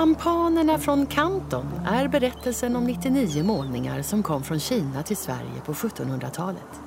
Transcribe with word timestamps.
Sampanerna 0.00 0.78
från 0.78 1.06
Kanton 1.06 1.66
är 1.86 2.08
berättelsen 2.08 2.76
om 2.76 2.84
99 2.84 3.42
målningar 3.42 4.02
som 4.02 4.22
kom 4.22 4.42
från 4.42 4.60
Kina 4.60 5.02
till 5.02 5.16
Sverige 5.16 5.60
på 5.64 5.72
1700-talet. 5.72 6.80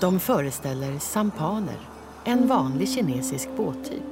De 0.00 0.20
föreställer 0.20 0.98
sampaner, 0.98 1.76
en 2.24 2.48
vanlig 2.48 2.88
kinesisk 2.88 3.48
båttyp. 3.56 4.02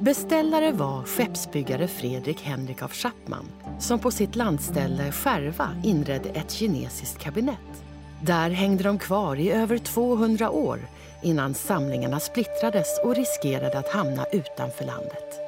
Beställare 0.00 0.72
var 0.72 1.02
skeppsbyggare 1.02 1.88
Fredrik 1.88 2.42
Henrik 2.42 2.82
af 2.82 2.92
Chapman 2.92 3.44
som 3.78 3.98
på 3.98 4.10
sitt 4.10 4.36
landställe 4.36 5.12
Skärva 5.12 5.68
inredde 5.84 6.28
ett 6.28 6.50
kinesiskt 6.50 7.18
kabinett. 7.18 7.84
Där 8.22 8.50
hängde 8.50 8.84
de 8.84 8.98
kvar 8.98 9.36
i 9.36 9.50
över 9.50 9.78
200 9.78 10.50
år 10.50 10.80
innan 11.22 11.54
samlingarna 11.54 12.20
splittrades 12.20 13.00
och 13.04 13.16
riskerade 13.16 13.78
att 13.78 13.92
hamna 13.92 14.26
utanför 14.32 14.84
landet. 14.84 15.43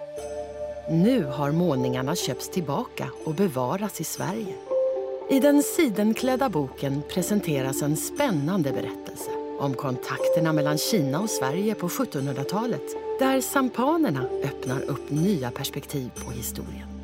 Nu 0.91 1.25
har 1.25 1.53
målningarna 1.53 2.17
köpts 2.17 2.49
tillbaka 2.49 3.11
och 3.25 3.35
bevaras 3.35 4.01
i 4.01 4.05
Sverige. 4.05 4.55
I 5.31 5.41
den 5.41 5.63
sidenklädda 5.63 6.49
boken 6.49 7.03
presenteras 7.09 7.83
en 7.83 7.97
spännande 7.97 8.73
berättelse 8.73 9.31
om 9.59 9.75
kontakterna 9.75 10.53
mellan 10.53 10.79
Kina 10.79 11.21
och 11.21 11.31
Sverige 11.31 11.75
på 11.75 11.89
1700-talet 11.89 12.97
där 13.19 13.41
sampanerna 13.41 14.29
öppnar 14.45 14.83
upp 14.83 15.11
nya 15.11 15.51
perspektiv 15.51 16.11
på 16.25 16.31
historien. 16.31 16.96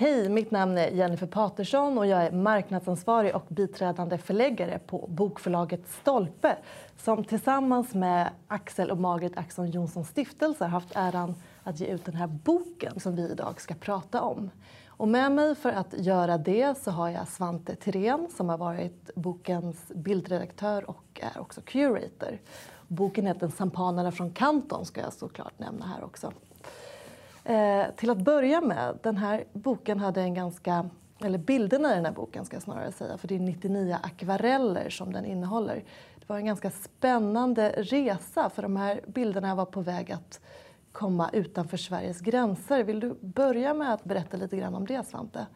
Hej, 0.00 0.28
mitt 0.28 0.50
namn 0.50 0.78
är 0.78 0.90
Jennifer 0.90 1.26
Patersson 1.26 1.98
och 1.98 2.06
jag 2.06 2.22
är 2.22 2.32
marknadsansvarig 2.32 3.34
och 3.34 3.44
biträdande 3.48 4.18
förläggare 4.18 4.78
på 4.78 5.06
bokförlaget 5.08 5.88
Stolpe 5.88 6.56
som 6.96 7.24
tillsammans 7.24 7.94
med 7.94 8.30
Axel 8.48 8.90
och 8.90 8.98
Margret 8.98 9.38
Axon 9.38 9.70
Jonsson 9.70 10.04
stiftelse 10.04 10.64
har 10.64 10.68
haft 10.68 10.96
äran 10.96 11.34
att 11.62 11.80
ge 11.80 11.86
ut 11.86 12.04
den 12.04 12.14
här 12.14 12.26
boken 12.26 13.00
som 13.00 13.16
vi 13.16 13.30
idag 13.30 13.60
ska 13.60 13.74
prata 13.74 14.22
om. 14.22 14.50
Och 14.86 15.08
med 15.08 15.32
mig 15.32 15.54
för 15.54 15.72
att 15.72 15.94
göra 15.98 16.38
det 16.38 16.78
så 16.78 16.90
har 16.90 17.08
jag 17.08 17.28
Svante 17.28 17.76
Tirén 17.76 18.28
som 18.36 18.48
har 18.48 18.58
varit 18.58 19.14
bokens 19.14 19.92
bildredaktör 19.94 20.90
och 20.90 21.20
är 21.34 21.40
också 21.40 21.60
curator. 21.64 22.38
Boken 22.88 23.26
heter 23.26 23.48
Sampanerna 23.48 24.12
från 24.12 24.30
Kanton 24.30 24.84
ska 24.84 25.00
jag 25.00 25.12
såklart 25.12 25.58
nämna 25.58 25.86
här 25.86 26.04
också. 26.04 26.32
Eh, 27.48 27.94
till 27.96 28.10
att 28.10 28.18
börja 28.18 28.60
med, 28.60 28.98
den 29.02 29.16
här 29.16 29.44
boken 29.52 30.00
hade 30.00 30.20
en 30.20 30.34
ganska 30.34 30.90
eller 31.20 31.38
bilderna 31.38 31.92
i 31.92 31.94
den 31.94 32.04
här 32.04 32.12
boken 32.12 32.44
ska 32.44 32.56
jag 32.56 32.62
snarare 32.62 32.92
säga, 32.92 33.18
för 33.18 33.28
det 33.28 33.34
är 33.34 33.38
99 33.38 33.96
akvareller 34.02 34.90
som 34.90 35.12
den 35.12 35.24
innehåller. 35.24 35.84
Det 36.16 36.28
var 36.28 36.36
en 36.36 36.46
ganska 36.46 36.70
spännande 36.70 37.74
resa 37.76 38.50
för 38.50 38.62
de 38.62 38.76
här 38.76 39.00
bilderna 39.06 39.54
var 39.54 39.64
på 39.64 39.80
väg 39.80 40.12
att 40.12 40.40
komma 40.92 41.30
utanför 41.32 41.76
Sveriges 41.76 42.20
gränser. 42.20 42.84
Vill 42.84 43.00
du 43.00 43.14
börja 43.20 43.74
med 43.74 43.94
att 43.94 44.04
berätta 44.04 44.36
lite 44.36 44.56
grann 44.56 44.74
om 44.74 44.86
det 44.86 45.06
Svante? 45.06 45.46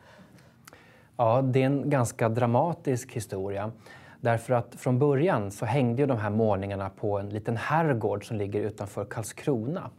Ja, 1.17 1.43
det 1.43 1.62
är 1.62 1.67
en 1.67 1.91
ganska 1.91 2.28
dramatisk 2.28 3.12
historia. 3.12 3.72
Därför 4.21 4.55
att 4.55 4.75
från 4.75 4.99
början 4.99 5.50
så 5.50 5.65
hängde 5.65 6.03
ju 6.03 6.06
de 6.06 6.19
här 6.19 6.31
målningarna 6.31 6.91
på 6.91 7.19
en 7.19 7.28
liten 7.28 7.56
herrgård 7.56 8.28
som 8.28 8.37
ligger 8.37 8.61
utanför 8.61 9.05
Karlskrona. 9.05 9.91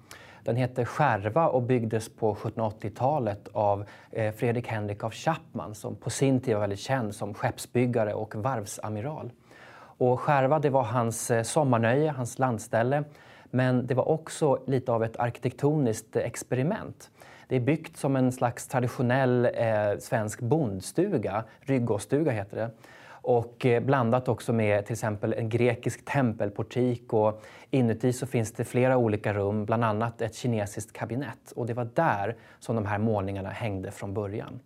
Den 0.44 0.56
heter 0.56 0.86
Skärva 0.86 1.48
och 1.48 1.62
byggdes 1.62 2.10
på 2.10 2.36
1780-talet 2.36 3.48
av 3.54 3.86
eh, 4.12 4.34
Fredrik 4.34 4.68
Henrik 4.68 5.04
av 5.04 5.12
Chapman 5.12 5.76
som 5.76 5.96
på 5.96 6.10
sin 6.10 6.40
tid 6.40 6.54
var 6.54 6.62
väldigt 6.62 6.80
känd 6.80 7.16
som 7.16 7.34
skeppsbyggare 7.34 8.14
och 8.14 8.36
varvsamiral. 8.36 9.32
Och 9.76 10.20
Skärva 10.20 10.60
det 10.60 10.70
var 10.70 10.84
hans 10.84 11.32
eh, 11.32 11.44
sommarnöje, 11.44 12.12
hans 12.12 12.40
landställe. 12.40 13.04
Men 13.46 13.88
det 13.88 13.94
var 13.94 14.10
också 14.10 14.60
lite 14.68 14.92
av 14.92 15.04
ett 15.04 15.20
arkitektoniskt 15.20 16.16
experiment. 16.16 17.12
Det 17.48 17.56
är 17.56 17.60
byggt 17.60 17.98
som 17.98 18.16
en 18.16 18.32
slags 18.32 18.68
traditionell 18.68 19.46
eh, 19.46 20.00
svensk 20.00 20.42
bondstuga, 20.42 21.44
ryggåstuga 21.62 22.32
heter 22.32 22.58
det 22.58 22.70
och 23.24 23.66
eh, 23.66 23.84
blandat 23.84 24.28
också 24.28 24.54
med 24.54 24.86
till 24.86 24.94
exempel 24.94 25.34
en 25.34 25.50
grekisk 25.50 26.06
tempelportik 26.06 27.14
och 27.14 27.44
inuti 27.72 28.14
så 28.14 28.28
finns 28.28 28.52
det 28.52 28.66
flera 28.66 28.98
olika 28.98 29.34
rum, 29.34 29.66
bland 29.66 29.84
annat 29.84 30.22
ett 30.22 30.36
kinesiskt 30.36 30.94
kabinett 30.94 31.52
och 31.56 31.66
det 31.66 31.74
var 31.74 31.90
där 31.94 32.36
som 32.60 32.76
de 32.76 32.86
här 32.86 32.98
målningarna 32.98 33.50
hängde 33.50 33.92
från 33.92 34.14
början. 34.14 34.60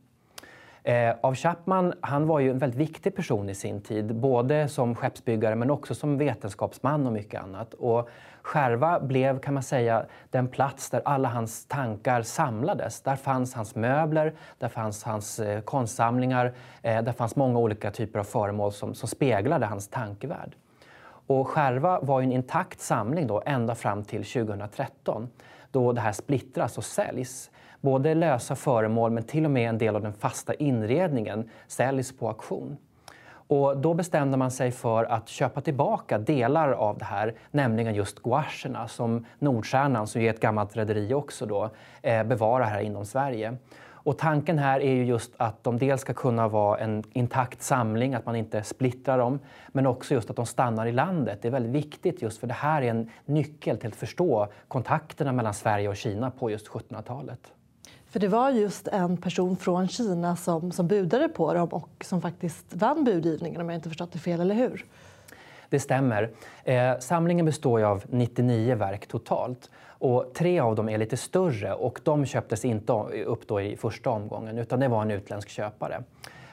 Eh, 0.87 1.15
av 1.21 1.35
Chapman 1.35 1.93
han 2.01 2.27
var 2.27 2.39
ju 2.39 2.49
en 2.49 2.57
väldigt 2.57 2.79
viktig 2.79 3.15
person 3.15 3.49
i 3.49 3.55
sin 3.55 3.81
tid, 3.81 4.15
både 4.15 4.67
som 4.67 4.95
skeppsbyggare 4.95 5.55
men 5.55 5.71
också 5.71 5.95
som 5.95 6.17
vetenskapsman 6.17 7.07
och 7.07 7.13
mycket 7.13 7.41
annat. 7.41 7.73
Och 7.73 8.09
Skärva 8.41 8.99
blev 8.99 9.39
kan 9.39 9.53
man 9.53 9.63
säga 9.63 10.05
den 10.29 10.47
plats 10.47 10.89
där 10.89 11.01
alla 11.05 11.29
hans 11.29 11.65
tankar 11.65 12.21
samlades. 12.21 13.01
Där 13.01 13.15
fanns 13.15 13.53
hans 13.53 13.75
möbler, 13.75 14.33
där 14.57 14.67
fanns 14.67 15.03
hans 15.03 15.39
eh, 15.39 15.61
konstsamlingar, 15.61 16.53
eh, 16.81 17.03
där 17.03 17.13
fanns 17.13 17.35
många 17.35 17.59
olika 17.59 17.91
typer 17.91 18.19
av 18.19 18.23
föremål 18.23 18.71
som, 18.71 18.95
som 18.95 19.09
speglade 19.09 19.65
hans 19.65 19.87
tankevärld. 19.87 20.55
Och 21.27 21.47
Skärva 21.47 21.99
var 21.99 22.21
en 22.21 22.31
intakt 22.31 22.79
samling 22.79 23.27
då, 23.27 23.43
ända 23.45 23.75
fram 23.75 24.03
till 24.03 24.23
2013 24.25 25.29
då 25.71 25.91
det 25.91 26.01
här 26.01 26.11
splittras 26.11 26.77
och 26.77 26.85
säljs. 26.85 27.51
Både 27.81 28.13
lösa 28.13 28.55
föremål 28.55 29.11
men 29.11 29.23
till 29.23 29.45
och 29.45 29.51
med 29.51 29.69
en 29.69 29.77
del 29.77 29.95
av 29.95 30.01
den 30.01 30.13
fasta 30.13 30.53
inredningen 30.53 31.49
säljs 31.67 32.17
på 32.17 32.27
auktion. 32.27 32.77
Och 33.47 33.77
då 33.77 33.93
bestämde 33.93 34.37
man 34.37 34.51
sig 34.51 34.71
för 34.71 35.03
att 35.03 35.27
köpa 35.29 35.61
tillbaka 35.61 36.17
delar 36.17 36.71
av 36.71 36.97
det 36.97 37.05
här, 37.05 37.33
nämligen 37.51 37.95
just 37.95 38.19
gouacherna 38.19 38.87
som 38.87 39.25
Nordstjärnan, 39.39 40.07
som 40.07 40.21
är 40.21 40.29
ett 40.29 40.39
gammalt 40.39 40.77
rederi 40.77 41.13
också, 41.13 41.45
då, 41.45 41.69
eh, 42.01 42.23
bevarar 42.23 42.65
här 42.65 42.79
inom 42.79 43.05
Sverige. 43.05 43.57
Och 44.07 44.17
tanken 44.17 44.59
här 44.59 44.79
är 44.79 44.91
ju 44.91 45.05
just 45.05 45.31
att 45.37 45.63
de 45.63 45.77
dels 45.77 46.01
ska 46.01 46.13
kunna 46.13 46.47
vara 46.47 46.77
en 46.77 47.03
intakt 47.13 47.61
samling, 47.61 48.13
att 48.13 48.25
man 48.25 48.35
inte 48.35 48.63
splittrar 48.63 49.17
dem, 49.17 49.39
men 49.67 49.87
också 49.87 50.13
just 50.13 50.29
att 50.29 50.35
de 50.35 50.45
stannar 50.45 50.85
i 50.85 50.91
landet. 50.91 51.41
Det 51.41 51.47
är 51.47 51.51
väldigt 51.51 51.85
viktigt 51.85 52.21
just 52.21 52.39
för 52.39 52.47
det 52.47 52.53
här 52.53 52.81
är 52.81 52.89
en 52.89 53.09
nyckel 53.25 53.77
till 53.77 53.87
att 53.87 53.95
förstå 53.95 54.47
kontakterna 54.67 55.31
mellan 55.31 55.53
Sverige 55.53 55.89
och 55.89 55.95
Kina 55.95 56.31
på 56.31 56.51
just 56.51 56.67
1700-talet. 56.67 57.51
För 58.17 58.21
det 58.21 58.27
var 58.27 58.49
just 58.49 58.87
en 58.87 59.17
person 59.17 59.57
från 59.57 59.87
Kina 59.87 60.35
som, 60.35 60.71
som 60.71 60.87
budade 60.87 61.29
på 61.29 61.53
dem 61.53 61.69
och 61.69 61.89
som 62.05 62.21
faktiskt 62.21 62.65
vann 62.73 63.03
budgivningen 63.03 63.61
om 63.61 63.69
jag 63.69 63.77
inte 63.77 63.89
förstått 63.89 64.11
det 64.11 64.19
fel, 64.19 64.41
eller 64.41 64.55
hur? 64.55 64.85
Det 65.69 65.79
stämmer. 65.79 66.29
Eh, 66.63 66.97
samlingen 66.99 67.45
består 67.45 67.83
av 67.83 68.03
99 68.09 68.75
verk 68.75 69.07
totalt. 69.07 69.69
Och 69.83 70.31
tre 70.33 70.59
av 70.59 70.75
dem 70.75 70.89
är 70.89 70.97
lite 70.97 71.17
större 71.17 71.73
och 71.73 71.99
de 72.03 72.25
köptes 72.25 72.65
inte 72.65 72.93
upp 73.25 73.47
då 73.47 73.61
i 73.61 73.77
första 73.77 74.09
omgången 74.09 74.57
utan 74.57 74.79
det 74.79 74.87
var 74.87 75.01
en 75.01 75.11
utländsk 75.11 75.49
köpare. 75.49 76.03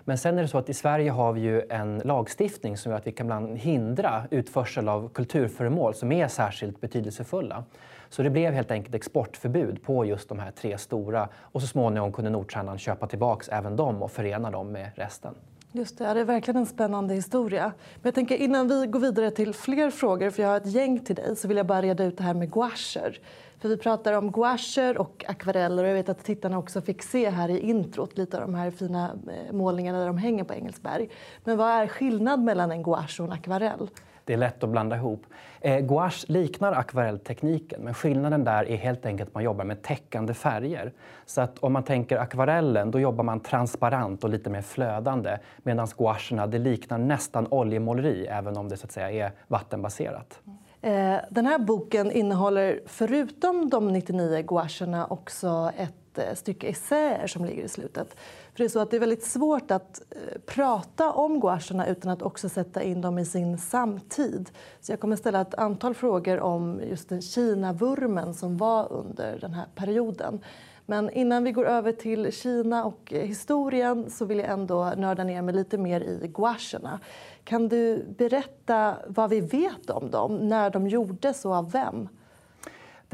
Men 0.04 0.18
sen 0.18 0.38
är 0.38 0.42
det 0.42 0.48
så 0.48 0.58
att 0.58 0.68
i 0.68 0.74
Sverige 0.74 1.10
har 1.10 1.32
vi 1.32 1.40
ju 1.40 1.62
en 1.70 1.98
lagstiftning 1.98 2.76
som 2.76 2.90
gör 2.92 2.98
att 2.98 3.06
vi 3.06 3.12
kan 3.12 3.26
bland 3.26 3.58
hindra 3.58 4.22
utförsel 4.30 4.88
av 4.88 5.08
kulturföremål 5.08 5.94
som 5.94 6.12
är 6.12 6.28
särskilt 6.28 6.80
betydelsefulla. 6.80 7.64
Så 8.08 8.22
det 8.22 8.30
blev 8.30 8.52
helt 8.52 8.70
enkelt 8.70 8.94
exportförbud 8.94 9.82
på 9.82 10.04
just 10.04 10.28
de 10.28 10.38
här 10.38 10.50
tre 10.50 10.78
stora 10.78 11.28
och 11.36 11.60
så 11.60 11.66
småningom 11.66 12.12
kunde 12.12 12.30
Nordstjärnan 12.30 12.78
köpa 12.78 13.06
tillbaks 13.06 13.48
även 13.48 13.76
dem 13.76 14.02
och 14.02 14.10
förena 14.10 14.50
dem 14.50 14.72
med 14.72 14.90
resten. 14.94 15.34
Just 15.76 15.98
det, 15.98 16.14
det 16.14 16.20
är 16.20 16.24
verkligen 16.24 16.60
en 16.60 16.66
spännande 16.66 17.14
historia. 17.14 17.72
Men 17.94 18.02
jag 18.02 18.14
tänker 18.14 18.36
innan 18.36 18.68
vi 18.68 18.86
går 18.86 19.00
vidare 19.00 19.30
till 19.30 19.54
fler 19.54 19.90
frågor, 19.90 20.30
för 20.30 20.42
jag 20.42 20.50
har 20.50 20.56
ett 20.56 20.66
gäng 20.66 20.98
till 20.98 21.16
dig, 21.16 21.36
så 21.36 21.48
vill 21.48 21.56
jag 21.56 21.66
bara 21.66 21.82
reda 21.82 22.04
ut 22.04 22.18
det 22.18 22.24
här 22.24 22.34
med 22.34 22.50
gouacher. 22.50 23.18
För 23.58 23.68
vi 23.68 23.76
pratar 23.76 24.12
om 24.12 24.30
gouacher 24.30 24.98
och 24.98 25.24
akvareller 25.28 25.82
och 25.82 25.88
jag 25.88 25.94
vet 25.94 26.08
att 26.08 26.24
tittarna 26.24 26.58
också 26.58 26.80
fick 26.80 27.02
se 27.02 27.30
här 27.30 27.48
i 27.48 27.58
introt 27.58 28.18
lite 28.18 28.36
av 28.36 28.42
de 28.42 28.54
här 28.54 28.70
fina 28.70 29.10
eh, 29.28 29.52
målningarna 29.52 29.98
där 29.98 30.06
de 30.06 30.18
hänger 30.18 30.44
på 30.44 30.54
Engelsberg. 30.54 31.08
Men 31.44 31.56
vad 31.56 31.70
är 31.70 31.86
skillnad 31.86 32.40
mellan 32.40 32.72
en 32.72 32.82
gouache 32.82 33.22
och 33.22 33.26
en 33.26 33.32
akvarell? 33.32 33.88
Det 34.24 34.32
är 34.32 34.36
lätt 34.36 34.64
att 34.64 34.70
blanda 34.70 34.96
ihop. 34.96 35.26
Eh, 35.60 35.80
gouache 35.80 36.24
liknar 36.28 36.72
akvarelltekniken 36.72 37.80
men 37.82 37.94
skillnaden 37.94 38.44
där 38.44 38.68
är 38.68 38.76
helt 38.76 39.06
enkelt 39.06 39.28
att 39.28 39.34
man 39.34 39.44
jobbar 39.44 39.64
med 39.64 39.82
täckande 39.82 40.34
färger. 40.34 40.92
Så 41.26 41.40
att 41.40 41.58
om 41.58 41.72
man 41.72 41.82
tänker 41.82 42.18
akvarellen 42.18 42.90
då 42.90 43.00
jobbar 43.00 43.24
man 43.24 43.40
transparent 43.40 44.24
och 44.24 44.30
lite 44.30 44.50
mer 44.50 44.62
flödande 44.62 45.38
medan 45.58 45.88
gouacherna 45.96 46.46
det 46.46 46.58
liknar 46.58 46.98
nästan 46.98 47.46
oljemåleri 47.50 48.26
även 48.26 48.56
om 48.56 48.68
det 48.68 48.76
så 48.76 48.86
att 48.86 48.92
säga 48.92 49.26
är 49.26 49.32
vattenbaserat. 49.48 50.40
Eh, 50.84 51.16
den 51.30 51.46
här 51.46 51.58
boken 51.58 52.12
innehåller 52.12 52.80
förutom 52.86 53.70
de 53.70 53.92
99 53.92 54.42
gouacherna 54.42 55.06
också 55.06 55.72
ett 55.78 56.18
eh, 56.18 56.34
stycke 56.34 56.66
essäer 56.66 57.26
som 57.26 57.44
ligger 57.44 57.62
i 57.62 57.68
slutet. 57.68 58.16
För 58.54 58.58
det 58.58 58.66
är 58.66 58.68
så 58.68 58.78
att 58.78 58.90
det 58.90 58.96
är 58.96 59.00
väldigt 59.00 59.24
svårt 59.24 59.70
att 59.70 60.02
eh, 60.10 60.40
prata 60.46 61.12
om 61.12 61.40
gouacherna 61.40 61.86
utan 61.86 62.12
att 62.12 62.22
också 62.22 62.48
sätta 62.48 62.82
in 62.82 63.00
dem 63.00 63.18
i 63.18 63.24
sin 63.24 63.58
samtid. 63.58 64.50
Så 64.80 64.92
jag 64.92 65.00
kommer 65.00 65.16
ställa 65.16 65.40
ett 65.40 65.54
antal 65.54 65.94
frågor 65.94 66.40
om 66.40 66.80
just 66.90 67.08
den 67.08 67.22
Kina-vurmen 67.22 68.34
som 68.34 68.56
var 68.56 68.92
under 68.92 69.38
den 69.40 69.54
här 69.54 69.66
perioden. 69.74 70.40
Men 70.86 71.10
innan 71.10 71.44
vi 71.44 71.52
går 71.52 71.66
över 71.66 71.92
till 71.92 72.32
Kina 72.32 72.84
och 72.84 73.12
historien 73.16 74.10
så 74.10 74.24
vill 74.24 74.38
jag 74.38 74.48
ändå 74.48 74.92
nörda 74.96 75.24
ner 75.24 75.42
mig 75.42 75.54
lite 75.54 75.78
mer 75.78 76.00
i 76.00 76.28
gouacherna. 76.28 77.00
Kan 77.44 77.68
du 77.68 78.04
berätta 78.18 78.96
vad 79.06 79.30
vi 79.30 79.40
vet 79.40 79.90
om 79.90 80.10
dem, 80.10 80.48
när 80.48 80.70
de 80.70 80.88
gjordes 80.88 81.44
och 81.44 81.54
av 81.54 81.70
vem? 81.70 82.08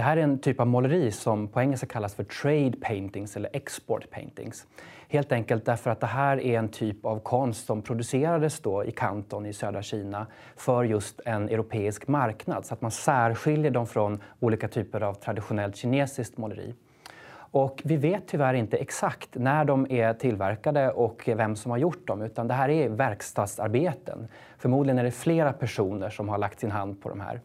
Det 0.00 0.04
här 0.04 0.16
är 0.16 0.22
en 0.22 0.38
typ 0.38 0.60
av 0.60 0.66
måleri 0.66 1.10
som 1.10 1.48
på 1.48 1.60
engelska 1.60 1.86
kallas 1.86 2.14
för 2.14 2.24
trade 2.24 2.72
paintings 2.80 3.36
eller 3.36 3.50
export 3.52 4.10
paintings. 4.10 4.66
Helt 5.08 5.32
enkelt 5.32 5.64
därför 5.64 5.90
att 5.90 6.00
det 6.00 6.06
här 6.06 6.40
är 6.40 6.58
en 6.58 6.68
typ 6.68 7.04
av 7.04 7.20
konst 7.20 7.66
som 7.66 7.82
producerades 7.82 8.60
då 8.60 8.84
i 8.84 8.90
Kanton 8.90 9.46
i 9.46 9.52
södra 9.52 9.82
Kina 9.82 10.26
för 10.56 10.84
just 10.84 11.20
en 11.24 11.48
europeisk 11.48 12.08
marknad 12.08 12.64
så 12.64 12.74
att 12.74 12.80
man 12.80 12.90
särskiljer 12.90 13.70
dem 13.70 13.86
från 13.86 14.22
olika 14.38 14.68
typer 14.68 15.00
av 15.00 15.14
traditionellt 15.14 15.76
kinesiskt 15.76 16.36
måleri. 16.38 16.74
Och 17.32 17.80
vi 17.84 17.96
vet 17.96 18.28
tyvärr 18.28 18.54
inte 18.54 18.76
exakt 18.76 19.28
när 19.32 19.64
de 19.64 19.90
är 19.90 20.14
tillverkade 20.14 20.90
och 20.90 21.22
vem 21.26 21.56
som 21.56 21.70
har 21.70 21.78
gjort 21.78 22.06
dem 22.06 22.22
utan 22.22 22.48
det 22.48 22.54
här 22.54 22.68
är 22.68 22.88
verkstadsarbeten. 22.88 24.28
Förmodligen 24.58 24.98
är 24.98 25.04
det 25.04 25.10
flera 25.10 25.52
personer 25.52 26.10
som 26.10 26.28
har 26.28 26.38
lagt 26.38 26.60
sin 26.60 26.70
hand 26.70 27.02
på 27.02 27.08
de 27.08 27.20
här. 27.20 27.40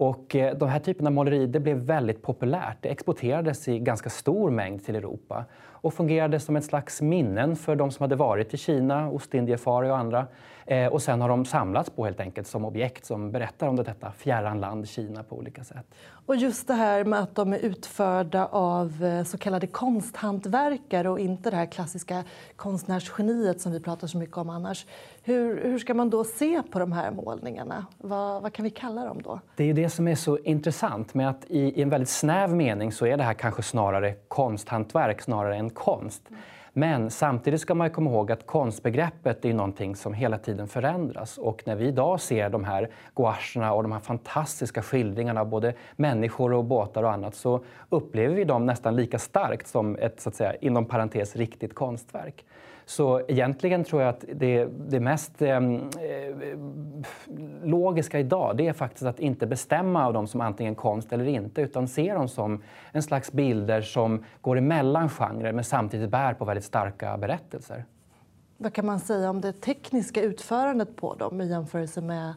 Och 0.00 0.36
eh, 0.36 0.50
de 0.50 0.58
den 0.58 0.68
här 0.68 0.78
typen 0.78 1.06
av 1.06 1.12
måleri 1.12 1.46
det 1.46 1.60
blev 1.60 1.76
väldigt 1.76 2.22
populärt. 2.22 2.76
Det 2.80 2.88
exporterades 2.88 3.68
i 3.68 3.78
ganska 3.78 4.10
stor 4.10 4.50
mängd 4.50 4.84
till 4.84 4.96
Europa 4.96 5.44
och 5.62 5.94
fungerade 5.94 6.40
som 6.40 6.56
ett 6.56 6.64
slags 6.64 7.02
minnen 7.02 7.56
för 7.56 7.76
de 7.76 7.90
som 7.90 8.04
hade 8.04 8.16
varit 8.16 8.54
i 8.54 8.56
Kina, 8.56 9.10
Ostindiefarare 9.10 9.90
och 9.90 9.98
andra. 9.98 10.26
Eh, 10.70 10.86
och 10.86 11.02
sen 11.02 11.20
har 11.20 11.28
de 11.28 11.44
samlats 11.44 11.90
på 11.90 12.04
helt 12.04 12.20
enkelt 12.20 12.46
som 12.46 12.64
objekt 12.64 13.04
som 13.04 13.32
berättar 13.32 13.66
om 13.66 13.76
detta 13.76 14.12
fjärran 14.12 14.60
land 14.60 14.88
Kina 14.88 15.22
på 15.22 15.36
olika 15.36 15.64
sätt. 15.64 15.86
Och 16.26 16.36
just 16.36 16.68
det 16.68 16.74
här 16.74 17.04
med 17.04 17.20
att 17.20 17.34
de 17.34 17.52
är 17.52 17.58
utförda 17.58 18.46
av 18.46 19.04
eh, 19.04 19.24
så 19.24 19.38
kallade 19.38 19.66
konsthantverkare 19.66 21.08
och 21.08 21.20
inte 21.20 21.50
det 21.50 21.56
här 21.56 21.66
klassiska 21.66 22.24
konstnärsgeniet 22.56 23.60
som 23.60 23.72
vi 23.72 23.80
pratar 23.80 24.06
så 24.06 24.18
mycket 24.18 24.36
om 24.36 24.50
annars. 24.50 24.86
Hur, 25.22 25.62
hur 25.62 25.78
ska 25.78 25.94
man 25.94 26.10
då 26.10 26.24
se 26.24 26.62
på 26.62 26.78
de 26.78 26.92
här 26.92 27.10
målningarna? 27.10 27.86
Vad, 27.98 28.42
vad 28.42 28.52
kan 28.52 28.64
vi 28.64 28.70
kalla 28.70 29.04
dem 29.04 29.22
då? 29.22 29.40
Det 29.56 29.64
är 29.64 29.74
det 29.74 29.90
som 29.90 30.08
är 30.08 30.14
så 30.14 30.38
intressant 30.38 31.14
med 31.14 31.28
att 31.28 31.44
i, 31.48 31.58
i 31.58 31.82
en 31.82 31.90
väldigt 31.90 32.08
snäv 32.08 32.50
mening 32.50 32.92
så 32.92 33.06
är 33.06 33.16
det 33.16 33.22
här 33.22 33.34
kanske 33.34 33.62
snarare 33.62 34.14
konsthantverk 34.28 35.20
snarare 35.20 35.56
än 35.56 35.70
konst. 35.70 36.22
Men 36.80 37.10
samtidigt 37.10 37.60
ska 37.60 37.74
man 37.74 37.90
komma 37.90 38.10
ihåg 38.10 38.32
att 38.32 38.46
konstbegreppet 38.46 39.44
är 39.44 39.54
någonting 39.54 39.96
som 39.96 40.14
hela 40.14 40.38
tiden 40.38 40.68
förändras. 40.68 41.38
Och 41.38 41.62
när 41.66 41.76
vi 41.76 41.86
idag 41.88 42.20
ser 42.20 42.50
de 42.50 42.64
här 42.64 42.90
gouacherna 43.14 43.72
och 43.72 43.82
de 43.82 43.92
här 43.92 44.00
fantastiska 44.00 44.82
skildringarna 44.82 45.40
av 45.40 45.48
både 45.48 45.74
människor 45.96 46.52
och 46.52 46.64
båtar 46.64 47.02
och 47.02 47.12
annat 47.12 47.34
så 47.34 47.64
upplever 47.88 48.34
vi 48.34 48.44
dem 48.44 48.66
nästan 48.66 48.96
lika 48.96 49.18
starkt 49.18 49.66
som 49.66 49.96
ett, 49.96 50.20
så 50.20 50.28
att 50.28 50.34
säga, 50.34 50.54
inom 50.54 50.84
parentes, 50.84 51.36
riktigt 51.36 51.74
konstverk. 51.74 52.44
Så 52.90 53.20
egentligen 53.28 53.84
tror 53.84 54.02
jag 54.02 54.08
att 54.08 54.24
det, 54.34 54.64
det 54.64 55.00
mest 55.00 55.42
ehm, 55.42 55.74
eh, 55.74 56.58
logiska 57.62 58.18
idag 58.18 58.56
det 58.56 58.68
är 58.68 58.72
faktiskt 58.72 59.04
att 59.04 59.20
inte 59.20 59.46
bestämma 59.46 60.06
av 60.06 60.12
dem 60.12 60.26
som 60.26 60.40
antingen 60.40 60.74
konst 60.74 61.12
eller 61.12 61.24
inte 61.28 61.60
utan 61.60 61.88
se 61.88 62.14
dem 62.14 62.28
som 62.28 62.62
en 62.92 63.02
slags 63.02 63.32
bilder 63.32 63.82
som 63.82 64.24
går 64.40 64.58
emellan 64.58 65.08
genrer 65.08 65.52
men 65.52 65.64
samtidigt 65.64 66.10
bär 66.10 66.34
på 66.34 66.44
väldigt 66.44 66.64
starka 66.64 67.16
berättelser. 67.16 67.84
Vad 68.56 68.72
kan 68.72 68.86
man 68.86 69.00
säga 69.00 69.30
om 69.30 69.40
det 69.40 69.52
tekniska 69.52 70.22
utförandet 70.22 70.96
på 70.96 71.14
dem 71.14 71.40
i 71.40 71.48
jämförelse 71.48 72.00
med 72.00 72.34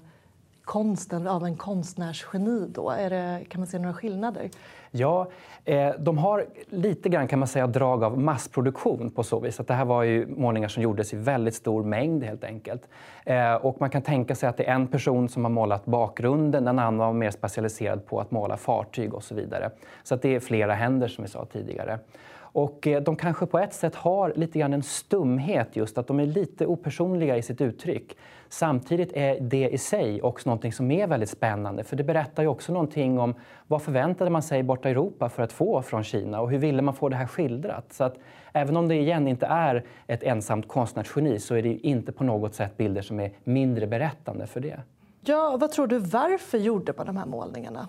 konsten 0.63 1.27
av 1.27 1.45
en 1.45 1.57
konstnärsgeni? 1.57 2.67
Då? 2.69 2.89
Är 2.89 3.09
det, 3.09 3.45
kan 3.49 3.61
man 3.61 3.67
se 3.67 3.79
några 3.79 3.93
skillnader? 3.93 4.49
Ja, 4.91 5.27
eh, 5.65 5.89
de 5.99 6.17
har 6.17 6.45
lite 6.69 7.09
grann 7.09 7.27
kan 7.27 7.39
man 7.39 7.47
säga 7.47 7.67
drag 7.67 8.03
av 8.03 8.19
massproduktion 8.19 9.11
på 9.11 9.23
så 9.23 9.39
vis 9.39 9.59
att 9.59 9.67
det 9.67 9.73
här 9.73 9.85
var 9.85 10.03
ju 10.03 10.27
målningar 10.27 10.67
som 10.67 10.83
gjordes 10.83 11.13
i 11.13 11.17
väldigt 11.17 11.55
stor 11.55 11.83
mängd 11.83 12.23
helt 12.23 12.43
enkelt. 12.43 12.89
Eh, 13.25 13.53
och 13.53 13.77
man 13.79 13.89
kan 13.89 14.01
tänka 14.01 14.35
sig 14.35 14.49
att 14.49 14.57
det 14.57 14.69
är 14.69 14.73
en 14.73 14.87
person 14.87 15.29
som 15.29 15.43
har 15.43 15.51
målat 15.51 15.85
bakgrunden, 15.85 16.67
en 16.67 16.79
annan 16.79 16.97
var 16.97 17.13
mer 17.13 17.31
specialiserad 17.31 18.05
på 18.05 18.19
att 18.19 18.31
måla 18.31 18.57
fartyg 18.57 19.13
och 19.13 19.23
så 19.23 19.35
vidare. 19.35 19.71
Så 20.03 20.15
att 20.15 20.21
det 20.21 20.35
är 20.35 20.39
flera 20.39 20.73
händer 20.73 21.07
som 21.07 21.23
vi 21.23 21.29
sa 21.29 21.45
tidigare. 21.45 21.99
Och 22.53 22.87
eh, 22.87 23.01
de 23.01 23.15
kanske 23.15 23.45
på 23.45 23.59
ett 23.59 23.73
sätt 23.73 23.95
har 23.95 24.33
lite 24.35 24.59
grann 24.59 24.73
en 24.73 24.83
stumhet 24.83 25.75
just, 25.75 25.97
att 25.97 26.07
de 26.07 26.19
är 26.19 26.25
lite 26.25 26.65
opersonliga 26.65 27.37
i 27.37 27.41
sitt 27.41 27.61
uttryck. 27.61 28.17
Samtidigt 28.53 29.11
är 29.13 29.39
det 29.39 29.69
i 29.69 29.77
sig 29.77 30.21
också 30.21 30.49
någonting 30.49 30.73
som 30.73 30.91
är 30.91 31.07
väldigt 31.07 31.29
spännande 31.29 31.83
för 31.83 31.95
det 31.95 32.03
berättar 32.03 32.43
ju 32.43 32.49
också 32.49 32.73
någonting 32.73 33.19
om 33.19 33.35
vad 33.67 33.81
förväntade 33.81 34.29
man 34.29 34.41
sig 34.41 34.63
borta 34.63 34.89
i 34.89 34.91
Europa 34.91 35.29
för 35.29 35.43
att 35.43 35.51
få 35.51 35.81
från 35.81 36.03
Kina 36.03 36.41
och 36.41 36.51
hur 36.51 36.57
ville 36.57 36.81
man 36.81 36.93
få 36.93 37.09
det 37.09 37.15
här 37.15 37.27
skildrat? 37.27 37.93
Så 37.93 38.03
att 38.03 38.15
även 38.51 38.77
om 38.77 38.87
det 38.87 38.95
igen 38.95 39.27
inte 39.27 39.45
är 39.45 39.85
ett 40.07 40.23
ensamt 40.23 40.67
konstnärsgeni 40.67 41.39
så 41.39 41.55
är 41.55 41.61
det 41.61 41.87
inte 41.87 42.11
på 42.11 42.23
något 42.23 42.55
sätt 42.55 42.77
bilder 42.77 43.01
som 43.01 43.19
är 43.19 43.31
mindre 43.43 43.87
berättande 43.87 44.47
för 44.47 44.59
det. 44.59 44.79
Ja, 45.25 45.57
vad 45.59 45.71
tror 45.71 45.87
du, 45.87 45.97
varför 45.97 46.57
gjorde 46.57 46.93
man 46.97 47.05
de 47.05 47.17
här 47.17 47.25
målningarna? 47.25 47.87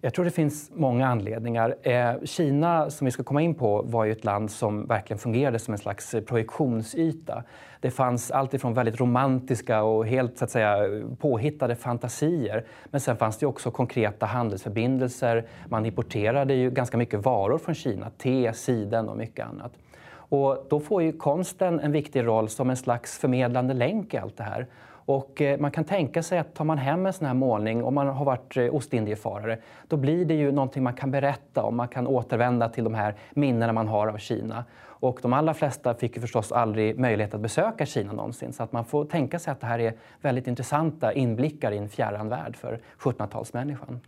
Jag 0.00 0.14
tror 0.14 0.24
det 0.24 0.30
finns 0.30 0.70
många 0.74 1.08
anledningar. 1.08 1.76
Eh, 1.82 2.12
Kina, 2.24 2.90
som 2.90 3.04
vi 3.04 3.10
ska 3.10 3.22
komma 3.22 3.42
in 3.42 3.54
på, 3.54 3.82
var 3.82 4.04
ju 4.04 4.12
ett 4.12 4.24
land 4.24 4.50
som 4.50 4.86
verkligen 4.86 5.18
fungerade 5.18 5.58
som 5.58 5.74
en 5.74 5.78
slags 5.78 6.14
eh, 6.14 6.20
projektionsyta. 6.20 7.44
Det 7.80 7.90
fanns 7.90 8.30
allt 8.30 8.54
ifrån 8.54 8.74
väldigt 8.74 9.00
romantiska 9.00 9.82
och 9.82 10.06
helt 10.06 10.38
så 10.38 10.44
att 10.44 10.50
säga, 10.50 10.76
påhittade 11.18 11.76
fantasier. 11.76 12.64
Men 12.84 13.00
sen 13.00 13.16
fanns 13.16 13.38
det 13.38 13.46
också 13.46 13.70
konkreta 13.70 14.26
handelsförbindelser. 14.26 15.46
Man 15.68 15.86
importerade 15.86 16.54
ju 16.54 16.70
ganska 16.70 16.96
mycket 16.96 17.24
varor 17.24 17.58
från 17.58 17.74
Kina, 17.74 18.10
te, 18.10 18.52
siden 18.52 19.08
och 19.08 19.16
mycket 19.16 19.46
annat. 19.46 19.72
Och 20.10 20.66
då 20.70 20.80
får 20.80 21.02
ju 21.02 21.12
konsten 21.12 21.80
en 21.80 21.92
viktig 21.92 22.26
roll 22.26 22.48
som 22.48 22.70
en 22.70 22.76
slags 22.76 23.18
förmedlande 23.18 23.74
länk 23.74 24.14
i 24.14 24.16
allt 24.18 24.36
det 24.36 24.44
här. 24.44 24.66
Och 25.08 25.42
eh, 25.42 25.58
man 25.58 25.70
kan 25.70 25.84
tänka 25.84 26.22
sig 26.22 26.38
att 26.38 26.54
tar 26.54 26.64
man 26.64 26.78
hem 26.78 27.06
en 27.06 27.12
sån 27.12 27.26
här 27.26 27.34
målning, 27.34 27.84
om 27.84 27.94
man 27.94 28.06
har 28.06 28.24
varit 28.24 28.56
eh, 28.56 28.74
Ostindiefarare, 28.74 29.58
då 29.86 29.96
blir 29.96 30.24
det 30.24 30.34
ju 30.34 30.52
någonting 30.52 30.82
man 30.82 30.92
kan 30.92 31.10
berätta 31.10 31.62
om. 31.62 31.76
Man 31.76 31.88
kan 31.88 32.06
återvända 32.06 32.68
till 32.68 32.84
de 32.84 32.94
här 32.94 33.14
minnena 33.30 33.72
man 33.72 33.88
har 33.88 34.06
av 34.06 34.18
Kina. 34.18 34.64
Och 34.80 35.18
de 35.22 35.32
allra 35.32 35.54
flesta 35.54 35.94
fick 35.94 36.16
ju 36.16 36.20
förstås 36.20 36.52
aldrig 36.52 36.98
möjlighet 36.98 37.34
att 37.34 37.40
besöka 37.40 37.86
Kina 37.86 38.12
någonsin. 38.12 38.52
Så 38.52 38.62
att 38.62 38.72
man 38.72 38.84
får 38.84 39.04
tänka 39.04 39.38
sig 39.38 39.52
att 39.52 39.60
det 39.60 39.66
här 39.66 39.78
är 39.78 39.94
väldigt 40.20 40.46
intressanta 40.46 41.12
inblickar 41.12 41.72
i 41.72 41.78
en 41.78 41.88
fjärran 41.88 42.28
värld 42.28 42.56
för 42.56 42.80
1700-talsmänniskan. 42.98 43.98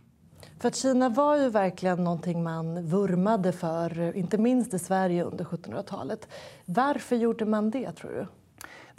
För 0.59 0.67
att 0.67 0.75
Kina 0.75 1.09
var 1.09 1.37
ju 1.37 1.49
verkligen 1.49 2.03
någonting 2.03 2.43
man 2.43 2.85
vurmade 2.85 3.51
för, 3.51 4.17
inte 4.17 4.37
minst 4.37 4.73
i 4.73 4.79
Sverige 4.79 5.23
under 5.23 5.45
1700-talet. 5.45 6.27
Varför 6.65 7.15
gjorde 7.15 7.45
man 7.45 7.69
det, 7.69 7.91
tror 7.91 8.11
du? 8.11 8.25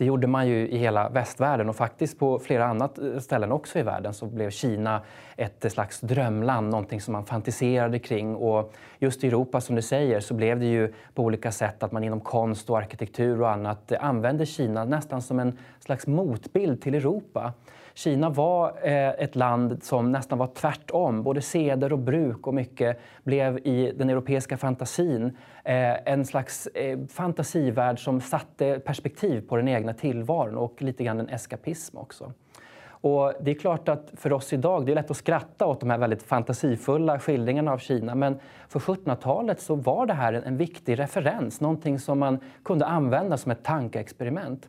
Det 0.03 0.07
gjorde 0.07 0.27
man 0.27 0.49
ju 0.49 0.69
i 0.69 0.79
hela 0.79 1.09
västvärlden 1.09 1.69
och 1.69 1.77
faktiskt 1.77 2.19
på 2.19 2.39
flera 2.39 2.65
andra 2.65 2.89
eh, 3.15 3.21
ställen 3.21 3.53
också 3.53 3.79
i 3.79 3.83
världen 3.83 4.15
så 4.15 4.27
blev 4.27 4.51
Kina 4.51 5.03
ett 5.37 5.65
eh, 5.65 5.71
slags 5.71 6.01
drömland, 6.01 6.71
någonting 6.71 7.01
som 7.01 7.13
man 7.13 7.25
fantiserade 7.25 7.99
kring. 7.99 8.37
Och 8.37 8.75
just 8.99 9.25
i 9.25 9.27
Europa, 9.27 9.61
som 9.61 9.77
du 9.77 9.83
säger, 9.83 10.21
så 10.21 10.35
blev 10.35 10.61
det 10.61 10.67
ju 10.67 10.93
på 11.15 11.23
olika 11.23 11.53
sätt 11.53 11.83
att 11.83 11.93
man 11.93 12.05
inom 12.05 12.21
konst 12.21 12.71
och 12.71 12.79
arkitektur 12.79 13.41
och 13.41 13.51
annat 13.51 13.93
eh, 13.93 14.05
använde 14.05 14.47
Kina 14.47 14.85
nästan 14.85 15.23
som 15.23 15.39
en 15.39 15.59
slags 15.81 16.07
motbild 16.07 16.83
till 16.83 16.95
Europa. 16.95 17.53
Kina 17.95 18.31
var 18.31 18.69
eh, 18.83 19.09
ett 19.09 19.37
land 19.37 19.83
som 19.83 20.13
nästan 20.13 20.39
var 20.39 20.47
tvärtom. 20.47 21.23
Både 21.23 21.43
seder 21.43 21.93
och 21.93 21.99
bruk 21.99 22.47
och 22.47 22.55
mycket 22.55 23.01
blev 23.23 23.59
i 23.59 23.93
den 23.97 24.11
europeiska 24.11 24.57
fantasin 24.57 25.37
eh, 25.65 26.13
en 26.13 26.25
slags 26.25 26.67
eh, 26.67 26.99
fantasivärld 27.09 28.05
som 28.05 28.21
satte 28.21 28.79
perspektiv 28.79 29.41
på 29.49 29.57
den 29.57 29.69
egna 29.69 29.93
tillvaron 29.93 30.57
och 30.57 30.83
lite 30.83 31.05
grann 31.05 31.21
en 31.21 31.29
eskapism 31.29 31.99
också. 31.99 32.33
Och 33.03 33.33
det 33.41 33.51
är 33.51 33.55
klart 33.55 33.89
att 33.89 34.13
för 34.17 34.33
oss 34.33 34.53
idag, 34.53 34.87
det 34.87 34.93
är 34.93 34.95
lätt 34.95 35.11
att 35.11 35.17
skratta 35.17 35.67
åt 35.67 35.81
de 35.81 35.91
här 35.91 35.99
väldigt 35.99 36.23
fantasifulla 36.23 37.19
skildringarna 37.19 37.73
av 37.73 37.79
Kina, 37.79 38.15
men 38.15 38.39
för 38.69 38.81
1700-talet 38.81 39.61
så 39.61 39.75
var 39.75 40.07
det 40.07 40.15
här 40.15 40.33
en, 40.33 40.45
en 40.45 40.57
viktig 40.57 40.99
referens, 40.99 41.61
någonting 41.61 41.99
som 41.99 42.19
man 42.19 42.39
kunde 42.65 42.87
använda 42.87 43.37
som 43.37 43.53
ett 43.53 43.63
tankeexperiment. 43.63 44.69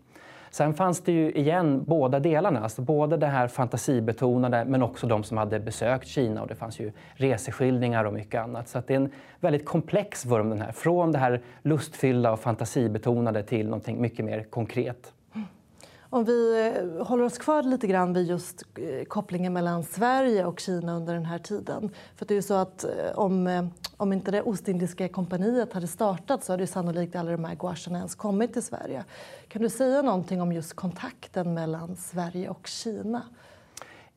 Sen 0.54 0.74
fanns 0.74 1.02
det 1.02 1.12
ju 1.12 1.32
igen 1.32 1.84
båda 1.84 2.20
delarna, 2.20 2.60
alltså 2.60 2.82
både 2.82 3.18
det 3.18 3.28
här 3.28 3.48
fantasibetonade 3.48 4.66
men 4.66 4.84
också 4.84 5.08
de 5.08 5.24
som 5.24 5.38
hade 5.38 5.60
besökt 5.60 6.08
Kina 6.08 6.42
och 6.42 6.48
det 6.48 6.56
fanns 6.56 6.80
ju 6.80 6.92
reseskildringar 7.14 8.06
och 8.06 8.14
mycket 8.14 8.42
annat. 8.42 8.70
Så 8.70 8.82
det 8.88 8.94
är 8.94 8.98
en 8.98 9.12
väldigt 9.40 9.66
komplex 9.66 10.26
vurm 10.26 10.50
den 10.50 10.62
här, 10.62 10.72
från 10.72 11.12
det 11.12 11.18
här 11.18 11.42
lustfyllda 11.62 12.32
och 12.32 12.40
fantasibetonade 12.40 13.44
till 13.44 13.66
någonting 13.66 14.02
mycket 14.02 14.26
mer 14.26 14.44
konkret. 14.44 15.14
Om 16.14 16.26
vi 16.26 16.72
eh, 16.76 17.06
håller 17.06 17.24
oss 17.24 17.38
kvar 17.38 17.64
lite 17.64 17.88
grann 17.88 18.14
vid 18.14 18.28
just 18.28 18.64
eh, 18.76 19.06
kopplingen 19.06 19.54
mellan 19.54 19.84
Sverige 19.84 20.46
och 20.46 20.60
Kina 20.60 20.96
under 20.96 21.14
den 21.14 21.26
här 21.26 21.38
tiden. 21.38 21.90
För 22.16 22.26
det 22.26 22.34
är 22.34 22.36
ju 22.36 22.42
så 22.42 22.54
att 22.54 22.84
eh, 22.84 22.90
om, 23.16 23.70
om 23.98 24.14
inte 24.14 24.32
det 24.32 24.42
Ostindiska 24.42 25.08
kompaniet 25.08 25.74
hade 25.74 25.88
startat 25.88 26.44
så 26.44 26.54
hade 26.54 26.64
ju 26.64 26.68
sannolikt 26.68 27.16
alla 27.16 27.32
de 27.32 27.46
här 27.46 27.56
gouacherna 27.56 27.98
ens 27.98 28.16
kommit 28.16 28.54
till 28.54 28.64
Sverige. 28.64 29.04
Kan 29.48 29.62
du 29.62 29.70
säga 29.70 30.02
någonting 30.02 30.42
om 30.42 30.54
just 30.54 30.74
kontakten 30.74 31.54
mellan 31.54 31.96
Sverige 31.96 32.50
och 32.50 32.68
Kina? 32.68 33.22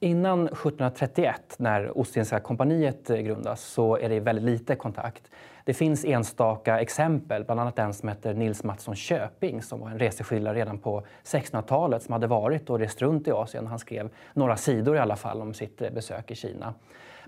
Innan 0.01 0.41
1731, 0.41 1.55
när 1.59 1.99
Ostindiska 1.99 2.41
kompaniet 2.41 3.09
grundas, 3.09 3.65
så 3.65 3.97
är 3.97 4.09
det 4.09 4.21
väldigt 4.21 4.45
lite 4.45 4.77
kontakt. 4.77 5.31
Det 5.67 5.75
finns 5.75 6.05
enstaka 6.05 6.81
exempel, 6.81 7.45
bland 7.45 7.61
annat 7.61 7.79
en 7.79 7.95
som 7.95 8.09
heter 8.09 8.35
Nils 8.35 8.65
Mattsson 8.65 8.97
Köping 8.97 9.63
som 9.63 9.81
var 9.81 9.91
en 9.91 9.99
reseskildrare 9.99 10.55
redan 10.55 10.79
på 10.79 11.03
1600-talet 11.25 12.03
som 12.03 12.13
hade 12.13 12.27
varit 12.27 12.71
och 12.71 12.79
rest 12.79 13.03
runt 13.03 13.29
i 13.29 13.33
Asien. 13.33 13.67
Han 13.67 13.79
skrev 13.79 14.11
några 14.35 14.57
sidor 14.57 14.97
i 14.97 14.99
alla 14.99 15.17
fall 15.17 15.43
om 15.43 15.55
sitt 15.55 15.83
eh, 15.83 15.91
besök 15.91 16.31
i 16.31 16.35
Kina. 16.35 16.75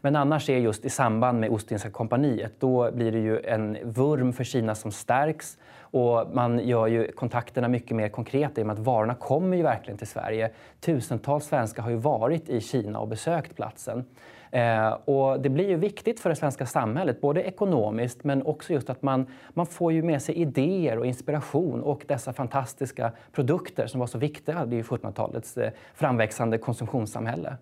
Men 0.01 0.17
annars 0.17 0.51
är 0.51 0.59
just 0.59 0.85
i 0.85 0.91
samband 0.91 1.41
med 1.41 1.51
Ostindiska 1.51 1.91
kompaniet, 1.91 2.53
då 2.59 2.91
blir 2.93 3.13
det 3.13 3.19
ju 3.19 3.41
en 3.41 3.79
vurm 3.83 4.33
för 4.33 4.45
Kina 4.45 4.75
som 4.75 4.93
stärks 4.93 5.59
och 5.91 6.27
man 6.33 6.59
gör 6.59 6.87
ju 6.87 7.13
kontakterna 7.13 7.69
mycket 7.69 7.97
mer 7.97 8.09
konkreta 8.09 8.61
i 8.61 8.63
och 8.63 8.67
med 8.67 8.75
att 8.75 8.87
varorna 8.87 9.15
kommer 9.15 9.57
ju 9.57 9.63
verkligen 9.63 9.99
till 9.99 10.07
Sverige. 10.07 10.51
Tusentals 10.81 11.45
svenskar 11.45 11.83
har 11.83 11.91
ju 11.91 11.97
varit 11.97 12.49
i 12.49 12.61
Kina 12.61 12.99
och 12.99 13.09
besökt 13.09 13.57
platsen. 13.57 14.05
Eh, 14.51 14.89
och 14.89 15.41
det 15.41 15.49
blir 15.49 15.69
ju 15.69 15.77
viktigt 15.77 16.21
för 16.21 16.31
det 16.31 16.37
svenska 16.37 16.67
samhället, 16.67 17.21
både 17.21 17.43
ekonomiskt 17.43 18.25
men 18.25 18.43
också 18.43 18.73
just 18.73 18.91
att 18.91 19.03
man, 19.03 19.27
man 19.49 19.67
får 19.67 19.93
ju 19.93 20.03
med 20.03 20.23
sig 20.23 20.35
idéer 20.35 20.99
och 20.99 21.07
inspiration 21.07 21.83
och 21.83 22.05
dessa 22.09 22.33
fantastiska 22.33 23.13
produkter 23.33 23.87
som 23.87 24.01
var 24.01 24.07
så 24.07 24.19
viktiga 24.19 24.65
i 24.65 24.83
1700-talets 24.83 25.57
eh, 25.57 25.73
framväxande 25.95 26.59
konsumtionssamhälle. 26.59 27.57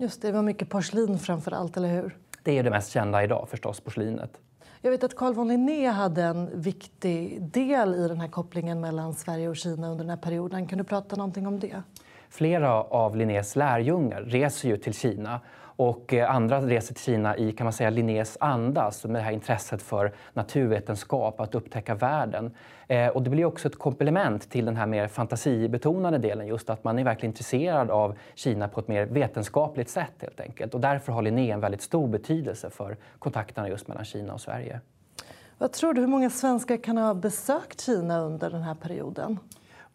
Just 0.00 0.22
det, 0.22 0.28
det 0.28 0.32
var 0.32 0.42
mycket 0.42 0.68
porslin 0.68 1.18
framför 1.18 1.52
allt, 1.52 1.76
eller 1.76 1.88
hur? 1.88 2.16
Det 2.42 2.58
är 2.58 2.62
det 2.62 2.70
mest 2.70 2.90
kända 2.90 3.24
idag 3.24 3.48
förstås, 3.50 3.80
porslinet. 3.80 4.40
Jag 4.80 4.90
vet 4.90 5.04
att 5.04 5.16
Carl 5.16 5.34
von 5.34 5.48
Linné 5.48 5.88
hade 5.88 6.22
en 6.22 6.60
viktig 6.60 7.42
del 7.42 7.94
i 7.94 8.08
den 8.08 8.20
här 8.20 8.28
kopplingen 8.28 8.80
mellan 8.80 9.14
Sverige 9.14 9.48
och 9.48 9.56
Kina 9.56 9.88
under 9.88 10.04
den 10.04 10.10
här 10.10 10.16
perioden. 10.16 10.66
Kan 10.66 10.78
du 10.78 10.84
prata 10.84 11.16
någonting 11.16 11.46
om 11.46 11.60
det? 11.60 11.82
Flera 12.30 12.82
av 12.82 13.16
Linnés 13.16 13.56
lärjungar 13.56 14.22
reser 14.22 14.68
ju 14.68 14.76
till 14.76 14.94
Kina 14.94 15.40
och 15.78 16.14
eh, 16.14 16.34
andra 16.34 16.60
reser 16.60 16.94
till 16.94 17.04
Kina 17.04 17.36
i 17.36 17.52
kan 17.52 17.64
man 17.64 17.72
säga, 17.72 17.90
Linnés 17.90 18.36
anda, 18.40 18.82
alltså 18.82 19.08
med 19.08 19.20
det 19.20 19.24
här 19.24 19.32
intresset 19.32 19.82
för 19.82 20.12
naturvetenskap, 20.32 21.40
att 21.40 21.54
upptäcka 21.54 21.94
världen. 21.94 22.50
Eh, 22.86 23.08
och 23.08 23.22
det 23.22 23.30
blir 23.30 23.44
också 23.44 23.68
ett 23.68 23.78
komplement 23.78 24.50
till 24.50 24.64
den 24.64 24.76
här 24.76 24.86
mer 24.86 25.08
fantasibetonade 25.08 26.18
delen, 26.18 26.46
just 26.46 26.70
att 26.70 26.84
man 26.84 26.98
är 26.98 27.04
verkligen 27.04 27.30
intresserad 27.30 27.90
av 27.90 28.18
Kina 28.34 28.68
på 28.68 28.80
ett 28.80 28.88
mer 28.88 29.06
vetenskapligt 29.06 29.88
sätt 29.88 30.14
helt 30.20 30.40
enkelt. 30.40 30.74
Och 30.74 30.80
därför 30.80 31.12
har 31.12 31.22
Linné 31.22 31.50
en 31.50 31.60
väldigt 31.60 31.82
stor 31.82 32.08
betydelse 32.08 32.70
för 32.70 32.96
kontakterna 33.18 33.68
just 33.68 33.88
mellan 33.88 34.04
Kina 34.04 34.32
och 34.32 34.40
Sverige. 34.40 34.80
Vad 35.58 35.72
tror 35.72 35.94
du, 35.94 36.00
hur 36.00 36.08
många 36.08 36.30
svenskar 36.30 36.76
kan 36.76 36.98
ha 36.98 37.14
besökt 37.14 37.80
Kina 37.80 38.20
under 38.20 38.50
den 38.50 38.62
här 38.62 38.74
perioden? 38.74 39.38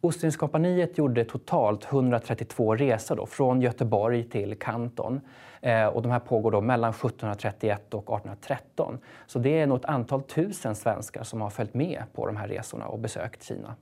Ostindieskompaniet 0.03 0.97
gjorde 0.97 1.25
totalt 1.25 1.85
132 1.85 2.75
resor 2.75 3.15
då, 3.15 3.25
från 3.25 3.61
Göteborg 3.61 4.23
till 4.23 4.55
Kanton. 4.59 5.21
Eh, 5.61 5.85
och 5.85 6.01
de 6.01 6.11
här 6.11 6.19
pågår 6.19 6.51
då 6.51 6.61
mellan 6.61 6.89
1731 6.89 7.93
och 7.93 8.03
1813. 8.03 8.97
Så 9.27 9.39
det 9.39 9.59
är 9.59 9.67
nog 9.67 9.77
ett 9.77 9.85
antal 9.85 10.23
tusen 10.23 10.75
svenskar 10.75 11.23
som 11.23 11.41
har 11.41 11.49
följt 11.49 11.73
med 11.73 12.03
på 12.13 12.25
de 12.25 12.35
här 12.35 12.47
resorna 12.47 12.87
och 12.87 12.99
besökt 12.99 13.43
Kina. 13.43 13.75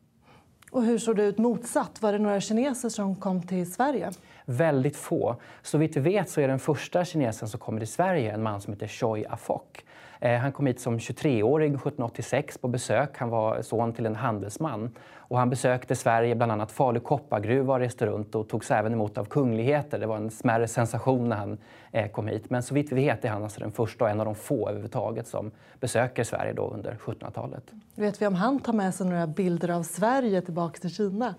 Och 0.72 0.84
hur 0.84 0.98
såg 0.98 1.16
det 1.16 1.24
ut 1.24 1.38
motsatt? 1.38 2.02
Var 2.02 2.12
det 2.12 2.20
några 2.20 2.42
kineser 2.42 2.90
som 2.90 3.16
kom 3.16 3.42
till 3.42 3.74
Sverige? 3.74 4.12
Väldigt 4.46 4.98
få. 4.98 5.36
Så 5.62 5.78
vitt 5.78 5.98
vi 5.98 6.00
vet 6.00 6.30
så 6.30 6.42
är 6.42 6.48
den 6.48 6.60
första 6.60 7.06
kinesen 7.06 7.48
som 7.48 7.60
kommer 7.60 7.80
till 7.80 7.88
Sverige 7.88 8.32
en 8.32 8.44
man 8.44 8.62
som 8.62 8.74
heter 8.74 8.88
Choi 8.88 9.26
Afok. 9.26 9.86
Eh, 10.22 10.40
han 10.40 10.52
kom 10.52 10.68
hit 10.68 10.80
som 10.80 10.98
23-årig 10.98 11.68
1786 11.68 12.58
på 12.58 12.68
besök. 12.68 13.18
Han 13.18 13.30
var 13.30 13.62
son 13.62 13.94
till 13.94 14.06
en 14.06 14.16
handelsman. 14.16 14.96
Och 15.16 15.38
han 15.38 15.50
besökte 15.50 15.96
Sverige, 15.96 16.36
bland 16.36 16.52
annat 16.52 16.72
Falu 16.72 17.00
koppargruva 17.00 17.74
och 17.74 17.80
reste 17.80 18.06
runt 18.06 18.36
och 18.36 18.50
togs 18.50 18.72
även 18.72 18.94
emot 18.94 19.18
av 19.18 19.26
kungligheter. 19.26 20.00
Det 20.00 20.06
var 20.06 20.18
en 20.18 20.32
smärre 20.32 20.68
sensation 20.68 21.30
när 21.30 21.36
han 21.36 21.58
eh, 21.92 22.12
kom 22.12 22.28
hit. 22.28 22.50
Men 22.50 22.64
så 22.64 22.74
vitt 22.74 22.92
vi 22.92 22.96
vet 22.96 23.26
är 23.26 23.30
han 23.30 23.44
alltså 23.44 23.60
den 23.60 23.72
första 23.72 24.04
och 24.04 24.10
en 24.10 24.20
av 24.20 24.26
de 24.26 24.36
få 24.36 24.70
överhuvudtaget 24.70 25.28
som 25.28 25.52
besöker 25.80 26.24
Sverige 26.24 26.54
då 26.54 26.70
under 26.70 26.98
1700-talet. 27.06 27.64
Vet 27.96 28.22
vi 28.22 28.28
om 28.28 28.36
han 28.36 28.60
tar 28.60 28.74
med 28.74 28.96
sig 28.96 29.08
några 29.08 29.28
bilder 29.28 29.70
av 29.70 29.84
Sverige 29.84 30.42
tillbaka 30.42 30.80
till 30.80 30.96
Kina? 30.96 31.36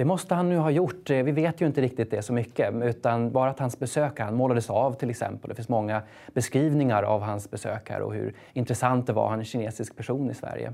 Det 0.00 0.04
måste 0.04 0.34
han 0.34 0.48
nu 0.48 0.56
ha 0.56 0.70
gjort. 0.70 1.10
Eh, 1.10 1.22
vi 1.22 1.32
vet 1.32 1.60
ju 1.60 1.66
inte 1.66 1.80
riktigt 1.80 2.10
det 2.10 2.22
så 2.22 2.32
mycket. 2.32 2.74
Utan 2.74 3.32
bara 3.32 3.50
att 3.50 3.58
hans 3.58 3.78
besök 3.78 4.20
han 4.20 4.34
målades 4.34 4.70
av 4.70 4.92
till 4.92 5.10
exempel. 5.10 5.48
Det 5.48 5.54
finns 5.54 5.68
många 5.68 6.02
beskrivningar 6.34 7.02
av 7.02 7.20
hans 7.22 7.50
besök 7.50 7.90
här 7.90 8.00
och 8.00 8.14
hur 8.14 8.34
intressant 8.52 9.06
det 9.06 9.12
var. 9.12 9.28
Han 9.28 9.38
är 9.38 9.38
en 9.38 9.44
kinesisk 9.44 9.96
person 9.96 10.30
i 10.30 10.34
Sverige. 10.34 10.72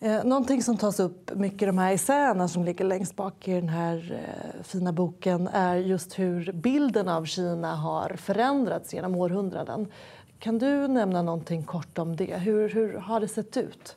Eh, 0.00 0.24
någonting 0.24 0.62
som 0.62 0.76
tas 0.76 1.00
upp 1.00 1.34
mycket 1.34 1.62
i 1.62 1.66
de 1.66 1.78
här 1.78 1.92
essäerna 1.92 2.48
som 2.48 2.64
ligger 2.64 2.84
längst 2.84 3.16
bak 3.16 3.48
i 3.48 3.52
den 3.52 3.68
här 3.68 4.12
eh, 4.12 4.62
fina 4.62 4.92
boken 4.92 5.48
är 5.48 5.76
just 5.76 6.18
hur 6.18 6.52
bilden 6.52 7.08
av 7.08 7.24
Kina 7.24 7.74
har 7.74 8.16
förändrats 8.16 8.94
genom 8.94 9.14
århundraden. 9.14 9.86
Kan 10.38 10.58
du 10.58 10.88
nämna 10.88 11.22
någonting 11.22 11.62
kort 11.62 11.98
om 11.98 12.16
det? 12.16 12.36
Hur, 12.36 12.68
hur 12.68 12.92
har 12.94 13.20
det 13.20 13.28
sett 13.28 13.56
ut? 13.56 13.96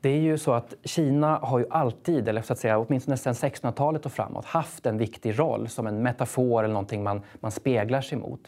Det 0.00 0.08
är 0.08 0.20
ju 0.20 0.38
så 0.38 0.52
att 0.52 0.74
Kina 0.84 1.38
har 1.42 1.58
ju 1.58 1.66
alltid, 1.70 2.28
eller 2.28 2.42
så 2.42 2.52
att 2.52 2.58
säga, 2.58 2.78
åtminstone 2.78 3.16
sedan 3.16 3.32
1600-talet 3.32 4.06
och 4.06 4.12
framåt, 4.12 4.44
haft 4.44 4.86
en 4.86 4.98
viktig 4.98 5.38
roll 5.38 5.68
som 5.68 5.86
en 5.86 6.02
metafor 6.02 6.64
eller 6.64 6.74
någonting 6.74 7.02
man, 7.02 7.22
man 7.40 7.50
speglar 7.50 8.00
sig 8.00 8.18
mot. 8.18 8.40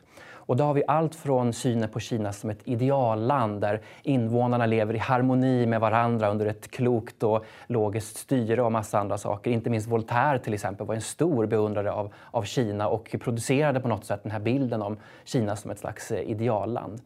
Och 0.48 0.56
då 0.56 0.64
har 0.64 0.74
vi 0.74 0.82
allt 0.86 1.14
från 1.14 1.52
synen 1.52 1.88
på 1.88 2.00
Kina 2.00 2.32
som 2.32 2.50
ett 2.50 2.60
idealland 2.64 3.60
där 3.60 3.80
invånarna 4.02 4.66
lever 4.66 4.94
i 4.94 4.98
harmoni 4.98 5.66
med 5.66 5.80
varandra 5.80 6.30
under 6.30 6.46
ett 6.46 6.70
klokt 6.70 7.22
och 7.22 7.44
logiskt 7.66 8.16
styre 8.16 8.62
och 8.62 8.72
massa 8.72 8.98
andra 8.98 9.18
saker. 9.18 9.50
Inte 9.50 9.70
minst 9.70 9.88
Voltaire 9.88 10.38
till 10.38 10.54
exempel 10.54 10.86
var 10.86 10.94
en 10.94 11.00
stor 11.00 11.46
beundrare 11.46 11.92
av, 11.92 12.14
av 12.30 12.42
Kina 12.42 12.88
och 12.88 13.16
producerade 13.20 13.80
på 13.80 13.88
något 13.88 14.04
sätt 14.04 14.22
den 14.22 14.32
här 14.32 14.40
bilden 14.40 14.82
om 14.82 14.96
Kina 15.24 15.56
som 15.56 15.70
ett 15.70 15.78
slags 15.78 16.10
eh, 16.10 16.30
idealland. 16.30 17.00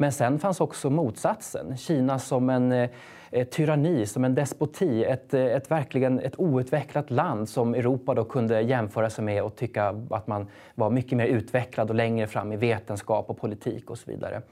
Men 0.00 0.12
sen 0.12 0.38
fanns 0.38 0.60
också 0.60 0.90
motsatsen, 0.90 1.76
Kina 1.76 2.18
som 2.18 2.50
en 2.50 2.72
eh, 2.72 3.44
tyranni, 3.50 4.06
som 4.06 4.24
en 4.24 4.34
despoti. 4.34 5.04
Ett, 5.04 5.34
eh, 5.34 5.44
ett, 5.44 5.70
verkligen 5.70 6.20
ett 6.20 6.40
outvecklat 6.40 7.10
land 7.10 7.48
som 7.48 7.74
Europa 7.74 8.14
då 8.14 8.24
kunde 8.24 8.60
jämföra 8.60 9.10
sig 9.10 9.24
med 9.24 9.42
och 9.42 9.56
tycka 9.56 9.94
att 10.10 10.26
man 10.26 10.46
var 10.74 10.90
mycket 10.90 11.18
mer 11.18 11.26
utvecklad 11.26 11.90
och 11.90 11.96
längre 11.96 12.26
fram 12.26 12.52
i 12.52 12.56
vetenskap 12.56 13.30
och 13.30 13.40
politik 13.40 13.90
och 13.90 13.98
så 13.98 14.10
vidare. 14.10 14.42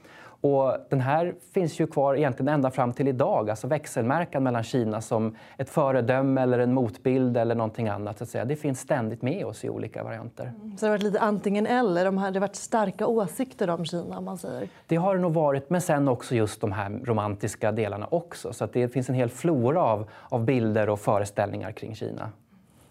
Och 0.41 0.77
den 0.89 1.01
här 1.01 1.35
finns 1.53 1.79
ju 1.79 1.87
kvar 1.87 2.15
egentligen 2.15 2.47
ända 2.47 2.71
fram 2.71 2.93
till 2.93 3.07
idag, 3.07 3.49
alltså 3.49 3.67
växelmärkan 3.67 4.43
mellan 4.43 4.63
Kina 4.63 5.01
som 5.01 5.35
ett 5.57 5.69
föredöme 5.69 6.41
eller 6.41 6.59
en 6.59 6.73
motbild 6.73 7.37
eller 7.37 7.55
någonting 7.55 7.87
annat. 7.87 8.17
Så 8.17 8.23
att 8.23 8.29
säga. 8.29 8.45
Det 8.45 8.55
finns 8.55 8.79
ständigt 8.79 9.21
med 9.21 9.45
oss 9.45 9.63
i 9.65 9.69
olika 9.69 10.03
varianter. 10.03 10.43
Mm. 10.43 10.77
Så 10.77 10.85
det 10.85 10.89
har 10.89 10.97
varit 10.97 11.03
lite 11.03 11.19
antingen 11.19 11.67
eller? 11.67 12.05
De 12.05 12.17
har, 12.17 12.31
det 12.31 12.39
har 12.39 12.47
varit 12.47 12.55
starka 12.55 13.07
åsikter 13.07 13.69
om 13.69 13.85
Kina? 13.85 14.17
om 14.17 14.25
man 14.25 14.37
säger. 14.37 14.69
Det 14.87 14.95
har 14.95 15.15
det 15.15 15.21
nog 15.21 15.33
varit, 15.33 15.69
men 15.69 15.81
sen 15.81 16.07
också 16.07 16.35
just 16.35 16.61
de 16.61 16.71
här 16.71 16.99
romantiska 17.03 17.71
delarna 17.71 18.07
också. 18.11 18.53
Så 18.53 18.63
att 18.63 18.73
det 18.73 18.87
finns 18.87 19.09
en 19.09 19.15
hel 19.15 19.29
flora 19.29 19.83
av, 19.83 20.09
av 20.29 20.45
bilder 20.45 20.89
och 20.89 20.99
föreställningar 20.99 21.71
kring 21.71 21.95
Kina. 21.95 22.31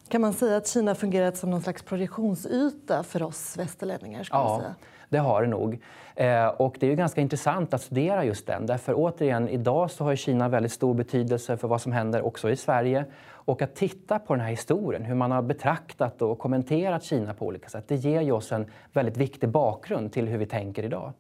Kan 0.09 0.21
man 0.21 0.33
säga 0.33 0.57
att 0.57 0.67
Kina 0.69 0.95
fungerat 0.95 1.37
som 1.37 1.51
någon 1.51 1.63
slags 1.63 1.83
projektionsyta 1.83 3.03
för 3.03 3.23
oss 3.23 3.57
västerlänningar? 3.59 4.29
Ja, 4.31 4.59
säga? 4.61 4.75
Det 5.09 5.19
har 5.19 5.43
det 5.43 5.49
nog. 5.49 5.81
Eh, 6.15 6.47
och 6.47 6.77
det 6.81 6.87
är 6.87 6.91
ju 6.91 6.97
ganska 6.97 7.21
intressant 7.21 7.75
att 7.75 7.83
studera 7.83 8.25
just 8.25 8.47
den. 8.47 8.67
Därför 8.67 8.95
återigen, 8.97 9.49
idag 9.49 9.91
så 9.91 10.05
har 10.05 10.17
Kina 10.17 10.49
väldigt 10.49 10.73
stor 10.73 10.95
betydelse 10.95 11.57
för 11.57 11.69
vad 11.69 11.81
som 11.81 11.93
händer 11.93 12.27
också 12.27 12.51
i 12.51 12.57
Sverige. 12.57 13.05
Och 13.31 13.63
att 13.63 13.75
titta 13.75 14.19
på 14.19 14.35
den 14.35 14.41
här 14.41 14.51
historien, 14.51 15.05
hur 15.05 15.15
man 15.15 15.31
har 15.31 15.43
betraktat 15.43 16.23
och 16.23 16.39
kommenterat 16.39 17.05
Kina 17.05 17.35
på 17.35 17.47
olika 17.47 17.69
sätt, 17.69 17.85
det 17.89 17.97
ger 17.97 18.21
ju 18.21 18.33
oss 18.33 18.53
en 18.53 18.67
väldigt 18.93 19.17
viktig 19.17 19.49
bakgrund 19.49 20.13
till 20.13 20.29
hur 20.29 20.39
vi 20.39 20.47
tänker 20.47 20.83
idag. 20.83 21.13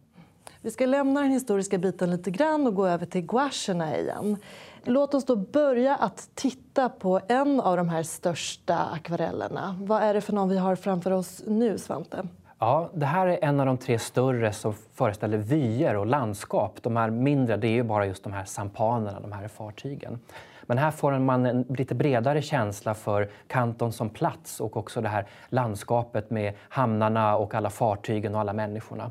Vi 0.60 0.70
ska 0.70 0.86
lämna 0.86 1.20
den 1.20 1.30
historiska 1.30 1.78
biten 1.78 2.10
lite 2.10 2.30
grann 2.30 2.66
och 2.66 2.74
gå 2.74 2.86
över 2.86 3.06
till 3.06 3.26
gouacherna 3.26 3.98
igen. 3.98 4.36
Låt 4.84 5.14
oss 5.14 5.24
då 5.24 5.36
börja 5.36 5.96
att 5.96 6.30
titta 6.34 6.88
på 6.88 7.20
en 7.28 7.60
av 7.60 7.76
de 7.76 7.88
här 7.88 8.02
största 8.02 8.76
akvarellerna. 8.94 9.76
Vad 9.80 10.02
är 10.02 10.14
det 10.14 10.20
för 10.20 10.32
någon 10.32 10.48
vi 10.48 10.58
har 10.58 10.76
framför 10.76 11.10
oss 11.10 11.42
nu, 11.46 11.78
Svante? 11.78 12.28
Ja, 12.60 12.90
det 12.94 13.06
här 13.06 13.26
är 13.26 13.38
en 13.42 13.60
av 13.60 13.66
de 13.66 13.76
tre 13.76 13.98
större 13.98 14.52
som 14.52 14.74
föreställer 14.94 15.38
vyer 15.38 15.96
och 15.96 16.06
landskap. 16.06 16.82
De 16.82 16.96
här 16.96 17.10
mindre 17.10 17.56
det 17.56 17.68
är 17.68 17.72
ju 17.72 17.82
bara 17.82 18.06
just 18.06 18.24
de 18.24 18.32
här 18.32 18.44
sampanerna, 18.44 19.20
de 19.20 19.32
här 19.32 19.48
fartygen. 19.48 20.20
Men 20.62 20.78
här 20.78 20.90
får 20.90 21.18
man 21.18 21.46
en 21.46 21.62
lite 21.62 21.94
bredare 21.94 22.42
känsla 22.42 22.94
för 22.94 23.30
Kanton 23.46 23.92
som 23.92 24.10
plats 24.10 24.60
och 24.60 24.76
också 24.76 25.00
det 25.00 25.08
här 25.08 25.26
landskapet 25.48 26.30
med 26.30 26.54
hamnarna 26.68 27.36
och 27.36 27.54
alla 27.54 27.70
fartygen 27.70 28.34
och 28.34 28.40
alla 28.40 28.52
människorna. 28.52 29.10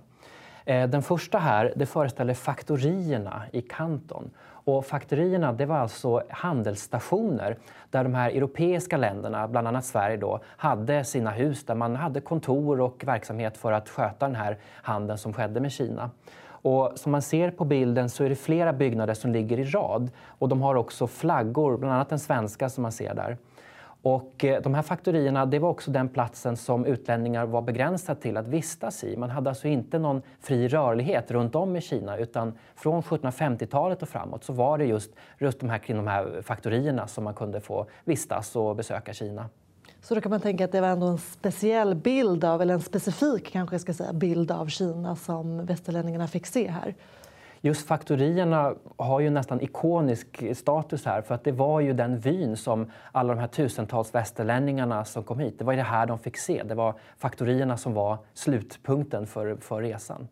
Eh, 0.66 0.88
den 0.88 1.04
första 1.04 1.40
här 1.40 1.74
det 1.76 1.86
föreställer 1.86 2.34
faktorierna 2.34 3.44
i 3.52 3.62
Kanton. 3.62 4.32
Och 4.68 4.86
faktorierna 4.86 5.54
det 5.54 5.66
var 5.66 5.78
alltså 5.78 6.24
handelsstationer 6.30 7.58
där 7.90 8.04
de 8.04 8.14
här 8.14 8.30
europeiska 8.30 8.98
länderna, 8.98 9.48
bland 9.48 9.68
annat 9.68 9.86
Sverige, 9.86 10.18
då, 10.18 10.40
hade 10.46 11.04
sina 11.04 11.32
hus 11.32 11.66
där 11.66 11.76
man 11.76 11.96
hade 11.96 12.22
kontor 12.22 12.82
och 12.82 13.04
verksamhet 13.06 13.58
för 13.58 13.72
att 13.72 13.90
sköta 13.90 14.26
den 14.28 14.36
här 14.36 14.58
handeln 14.66 15.18
som 15.18 15.34
skedde 15.34 15.60
med 15.60 15.72
Kina. 15.72 16.10
Och 16.48 16.92
som 16.96 17.12
man 17.12 17.22
ser 17.22 17.52
på 17.52 17.66
bilden 17.66 18.10
så 18.10 18.24
är 18.24 18.30
det 18.30 18.36
flera 18.36 18.74
byggnader 18.74 19.14
som 19.14 19.32
ligger 19.32 19.60
i 19.60 19.64
rad 19.64 20.12
och 20.28 20.50
de 20.50 20.62
har 20.62 20.76
också 20.76 21.08
flaggor, 21.08 21.78
bland 21.78 21.94
annat 21.94 22.10
den 22.10 22.20
svenska 22.20 22.70
som 22.70 22.82
man 22.82 22.92
ser 22.92 23.14
där. 23.14 23.38
Och 24.02 24.46
eh, 24.46 24.62
de 24.62 24.74
här 24.74 24.82
faktorierna 24.82 25.46
det 25.46 25.60
var 25.60 25.70
också 25.70 25.92
den 25.92 26.10
platsen 26.10 26.58
som 26.58 26.86
utlänningar 26.86 27.46
var 27.46 27.62
begränsade 27.62 28.22
till 28.22 28.38
att 28.38 28.48
vistas 28.48 29.04
i. 29.04 29.18
Man 29.18 29.30
hade 29.30 29.50
alltså 29.50 29.68
inte 29.68 30.00
någon 30.00 30.22
fri 30.40 30.68
rörlighet 30.68 31.32
runt 31.32 31.56
om 31.56 31.76
i 31.76 31.82
Kina 31.82 32.18
utan 32.18 32.54
från 32.76 33.02
1750-talet 33.02 34.02
och 34.02 34.10
framåt 34.10 34.44
så 34.44 34.54
var 34.54 34.78
det 34.78 34.86
just, 34.86 35.12
just 35.38 35.60
de 35.60 35.70
här, 35.70 35.78
kring 35.78 35.98
de 35.98 36.08
här 36.08 36.42
faktorierna 36.42 37.08
som 37.08 37.24
man 37.24 37.34
kunde 37.34 37.62
få 37.62 37.86
vistas 38.06 38.56
och 38.56 38.76
besöka 38.76 39.14
Kina. 39.14 39.50
Så 40.02 40.16
då 40.16 40.22
kan 40.22 40.30
man 40.30 40.42
tänka 40.42 40.66
att 40.66 40.72
det 40.72 40.82
var 40.82 40.88
ändå 40.88 41.08
en 41.08 41.18
speciell 41.18 41.96
bild 41.96 42.44
av, 42.44 42.62
eller 42.62 42.74
en 42.74 42.82
specifik 42.82 43.52
kanske 43.52 43.74
jag 43.74 43.82
ska 43.82 43.94
säga, 43.94 44.14
bild 44.14 44.52
av 44.52 44.68
Kina 44.68 45.16
som 45.16 45.66
västerlänningarna 45.66 46.28
fick 46.28 46.46
se 46.46 46.68
här. 46.68 46.96
Just 47.68 47.88
faktorierna 47.88 48.76
har 48.98 49.20
ju 49.20 49.30
nästan 49.30 49.62
ikonisk 49.62 50.44
status 50.58 51.06
här 51.06 51.22
för 51.22 51.36
att 51.36 51.44
det 51.44 51.52
var 51.52 51.80
ju 51.80 51.94
den 51.94 52.20
vyn 52.20 52.58
som 52.58 52.92
alla 53.12 53.34
de 53.34 53.40
här 53.40 53.48
tusentals 53.48 54.16
västerlänningarna 54.16 55.06
som 55.06 55.24
kom 55.24 55.40
hit, 55.40 55.60
det 55.60 55.66
var 55.66 55.76
det 55.76 55.82
här 55.82 56.06
de 56.06 56.20
fick 56.20 56.38
se. 56.38 56.64
Det 56.64 56.76
var 56.76 56.94
faktorierna 57.18 57.78
som 57.78 57.94
var 57.94 58.18
slutpunkten 58.34 59.28
för, 59.28 59.56
för 59.56 59.82
resan. 59.82 60.28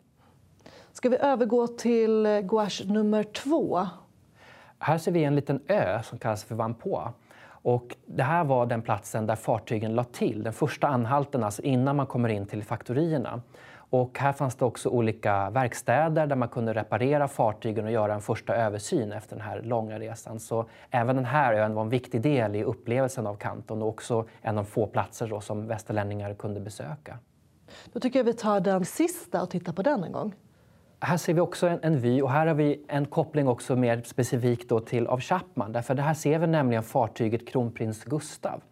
Ska 0.92 1.08
vi 1.08 1.16
övergå 1.16 1.66
till 1.66 2.26
gouache 2.44 2.84
nummer 2.86 3.22
två? 3.22 3.86
Här 4.78 4.98
ser 4.98 5.12
vi 5.12 5.24
en 5.24 5.34
liten 5.34 5.60
ö 5.68 6.02
som 6.02 6.18
kallas 6.18 6.44
för 6.44 6.54
Vampoa. 6.54 7.12
Och 7.48 7.96
det 8.06 8.22
här 8.22 8.44
var 8.44 8.66
den 8.66 8.82
platsen 8.82 9.26
där 9.26 9.36
fartygen 9.36 9.94
la 9.94 10.04
till, 10.04 10.42
den 10.42 10.52
första 10.52 10.88
anhalten 10.88 11.44
alltså 11.44 11.62
innan 11.62 11.96
man 11.96 12.06
kommer 12.06 12.28
in 12.28 12.46
till 12.46 12.62
faktorierna. 12.62 13.42
Och 13.90 14.18
här 14.18 14.32
fanns 14.32 14.54
det 14.54 14.64
också 14.64 14.88
olika 14.88 15.50
verkstäder 15.50 16.26
där 16.26 16.36
man 16.36 16.48
kunde 16.48 16.74
reparera 16.74 17.28
fartygen 17.28 17.84
och 17.84 17.90
göra 17.90 18.14
en 18.14 18.20
första 18.20 18.54
översyn 18.54 19.12
efter 19.12 19.36
den 19.36 19.44
här 19.44 19.62
långa 19.62 19.98
resan. 19.98 20.40
Så 20.40 20.66
även 20.90 21.16
den 21.16 21.24
här 21.24 21.52
ön 21.54 21.74
var 21.74 21.82
en 21.82 21.88
viktig 21.88 22.20
del 22.20 22.56
i 22.56 22.64
upplevelsen 22.64 23.26
av 23.26 23.36
Kanton 23.36 23.82
och 23.82 23.88
också 23.88 24.24
en 24.42 24.58
av 24.58 24.64
få 24.64 24.86
platser 24.86 25.28
då 25.28 25.40
som 25.40 25.66
västerlänningar 25.66 26.34
kunde 26.34 26.60
besöka. 26.60 27.18
Då 27.92 28.00
tycker 28.00 28.18
jag 28.18 28.24
vi 28.24 28.32
tar 28.32 28.60
den 28.60 28.84
sista 28.84 29.42
och 29.42 29.50
tittar 29.50 29.72
på 29.72 29.82
den 29.82 30.04
en 30.04 30.12
gång. 30.12 30.34
Här 31.00 31.16
ser 31.16 31.34
vi 31.34 31.40
också 31.40 31.68
en, 31.68 31.78
en 31.82 32.00
vy 32.00 32.22
och 32.22 32.30
här 32.30 32.46
har 32.46 32.54
vi 32.54 32.84
en 32.88 33.06
koppling 33.06 33.48
också 33.48 33.76
mer 33.76 34.02
specifikt 34.02 34.68
då 34.68 34.80
till 34.80 35.06
av 35.06 35.20
Chapman. 35.20 35.72
Därför 35.72 35.94
det 35.94 36.02
här 36.02 36.14
ser 36.14 36.38
vi 36.38 36.46
nämligen 36.46 36.82
fartyget 36.82 37.48
Kronprins 37.48 38.04
Gustav. 38.04 38.62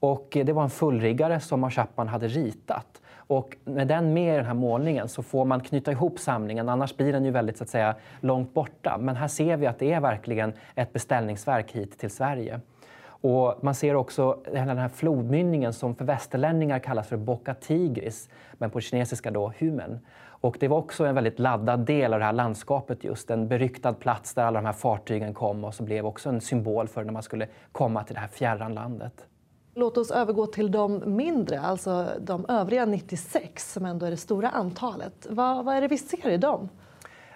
Och 0.00 0.28
det 0.30 0.52
var 0.52 0.62
en 0.62 0.70
fullriggare 0.70 1.40
som 1.40 1.64
av 1.64 1.70
Chapman 1.70 2.08
hade 2.08 2.28
ritat. 2.28 2.99
Och 3.30 3.56
med 3.64 3.86
den 3.86 4.14
med 4.14 4.34
i 4.34 4.36
den 4.36 4.46
här 4.46 4.54
målningen 4.54 5.08
så 5.08 5.22
får 5.22 5.44
man 5.44 5.60
knyta 5.60 5.92
ihop 5.92 6.18
samlingen, 6.18 6.68
annars 6.68 6.96
blir 6.96 7.12
den 7.12 7.24
ju 7.24 7.30
väldigt 7.30 7.56
så 7.56 7.64
att 7.64 7.70
säga, 7.70 7.94
långt 8.20 8.54
borta. 8.54 8.98
Men 9.00 9.16
här 9.16 9.28
ser 9.28 9.56
vi 9.56 9.66
att 9.66 9.78
det 9.78 9.92
är 9.92 10.00
verkligen 10.00 10.52
ett 10.74 10.92
beställningsverk 10.92 11.72
hit 11.72 11.98
till 11.98 12.10
Sverige. 12.10 12.60
Och 13.02 13.58
man 13.62 13.74
ser 13.74 13.94
också 13.94 14.38
den 14.52 14.78
här 14.78 14.88
flodmynningen 14.88 15.72
som 15.72 15.94
för 15.94 16.04
västerlänningar 16.04 16.78
kallas 16.78 17.08
för 17.08 17.16
Boca 17.16 17.54
Tigris, 17.54 18.28
men 18.52 18.70
på 18.70 18.80
kinesiska 18.80 19.30
då 19.30 19.52
Humen. 19.58 20.00
Och 20.22 20.56
det 20.60 20.68
var 20.68 20.78
också 20.78 21.04
en 21.04 21.14
väldigt 21.14 21.38
laddad 21.38 21.80
del 21.80 22.12
av 22.12 22.18
det 22.18 22.24
här 22.24 22.32
landskapet 22.32 23.04
just, 23.04 23.30
en 23.30 23.48
beryktad 23.48 23.92
plats 23.92 24.34
där 24.34 24.44
alla 24.44 24.60
de 24.60 24.66
här 24.66 24.72
fartygen 24.72 25.34
kom 25.34 25.64
och 25.64 25.74
som 25.74 25.86
blev 25.86 26.06
också 26.06 26.28
en 26.28 26.40
symbol 26.40 26.88
för 26.88 27.04
när 27.04 27.12
man 27.12 27.22
skulle 27.22 27.46
komma 27.72 28.04
till 28.04 28.14
det 28.14 28.20
här 28.20 28.28
fjärran 28.28 28.74
landet. 28.74 29.26
Låt 29.74 29.96
oss 29.96 30.10
övergå 30.10 30.46
till 30.46 30.70
de 30.70 31.02
mindre, 31.16 31.60
alltså 31.60 32.06
de 32.20 32.46
övriga 32.48 32.84
96 32.84 33.72
som 33.72 33.84
ändå 33.84 34.06
är 34.06 34.10
det 34.10 34.16
stora 34.16 34.48
antalet. 34.48 35.26
Vad, 35.30 35.64
vad 35.64 35.76
är 35.76 35.80
det 35.80 35.88
vi 35.88 35.98
ser 35.98 36.30
i 36.30 36.36
dem? 36.36 36.68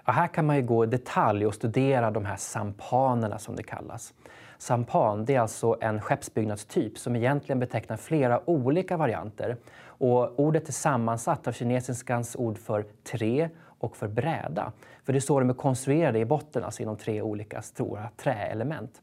Ja, 0.04 0.12
här 0.12 0.28
kan 0.28 0.46
man 0.46 0.56
ju 0.56 0.62
gå 0.62 0.84
i 0.84 0.86
detalj 0.86 1.46
och 1.46 1.54
studera 1.54 2.10
de 2.10 2.24
här 2.24 2.36
sampanerna 2.36 3.38
som 3.38 3.56
det 3.56 3.62
kallas. 3.62 4.14
Sampan 4.58 5.24
det 5.24 5.34
är 5.34 5.40
alltså 5.40 5.76
en 5.80 6.00
skeppsbyggnadstyp 6.00 6.98
som 6.98 7.16
egentligen 7.16 7.58
betecknar 7.58 7.96
flera 7.96 8.50
olika 8.50 8.96
varianter. 8.96 9.56
Och 9.86 10.40
ordet 10.40 10.68
är 10.68 10.72
sammansatt 10.72 11.48
av 11.48 11.52
kinesiskans 11.52 12.36
ord 12.36 12.58
för 12.58 12.84
tre 13.04 13.48
och 13.78 13.96
för 13.96 14.08
bräda. 14.08 14.72
För 15.04 15.12
det 15.12 15.18
är 15.18 15.20
så 15.20 15.40
de 15.40 15.50
är 15.50 15.54
konstruerade 15.54 16.18
i 16.18 16.24
botten, 16.24 16.64
alltså 16.64 16.82
inom 16.82 16.96
tre 16.96 17.22
olika 17.22 17.62
stora 17.62 18.08
träelement. 18.16 19.00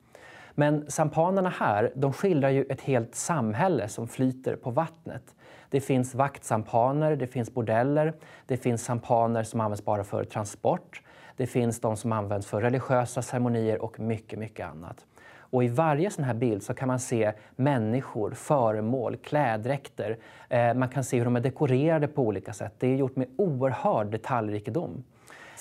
Men 0.56 0.92
sampanerna 0.92 1.50
här 1.50 1.92
de 1.96 2.14
skildrar 2.14 2.50
ju 2.50 2.66
ett 2.70 2.82
helt 2.82 3.16
samhälle 3.16 3.88
som 3.88 4.08
flyter 4.08 4.56
på 4.56 4.72
vattnet. 4.72 5.36
Det 5.70 5.82
finns 5.82 6.16
vaktsampaner, 6.16 7.16
det 7.16 7.28
finns 7.28 7.54
bordeller, 7.54 8.14
det 8.46 8.58
finns 8.58 8.84
sampaner 8.84 9.44
som 9.44 9.62
används 9.62 9.86
bara 9.86 10.04
för 10.04 10.24
transport. 10.24 11.02
Det 11.38 11.48
finns 11.48 11.80
de 11.80 11.98
som 11.98 12.12
används 12.12 12.48
för 12.48 12.62
religiösa 12.62 13.22
ceremonier 13.22 13.82
och 13.82 14.00
mycket, 14.00 14.40
mycket 14.40 14.68
annat. 14.68 15.06
Och 15.52 15.64
I 15.64 15.68
varje 15.68 16.10
sån 16.10 16.24
här 16.24 16.34
bild 16.34 16.64
så 16.64 16.74
kan 16.74 16.88
man 16.88 17.00
se 17.00 17.32
människor, 17.56 18.32
föremål, 18.32 19.18
kläddräkter. 19.18 20.18
Eh, 20.50 20.74
man 20.74 20.90
kan 20.90 21.04
se 21.04 21.18
hur 21.18 21.26
de 21.26 21.36
är 21.36 21.40
dekorerade 21.40 22.08
på 22.08 22.22
olika 22.22 22.54
sätt. 22.54 22.74
Det 22.78 22.88
är 22.88 22.96
gjort 22.96 23.16
med 23.16 23.28
oerhörd 23.38 24.08
detaljrikedom. 24.08 25.04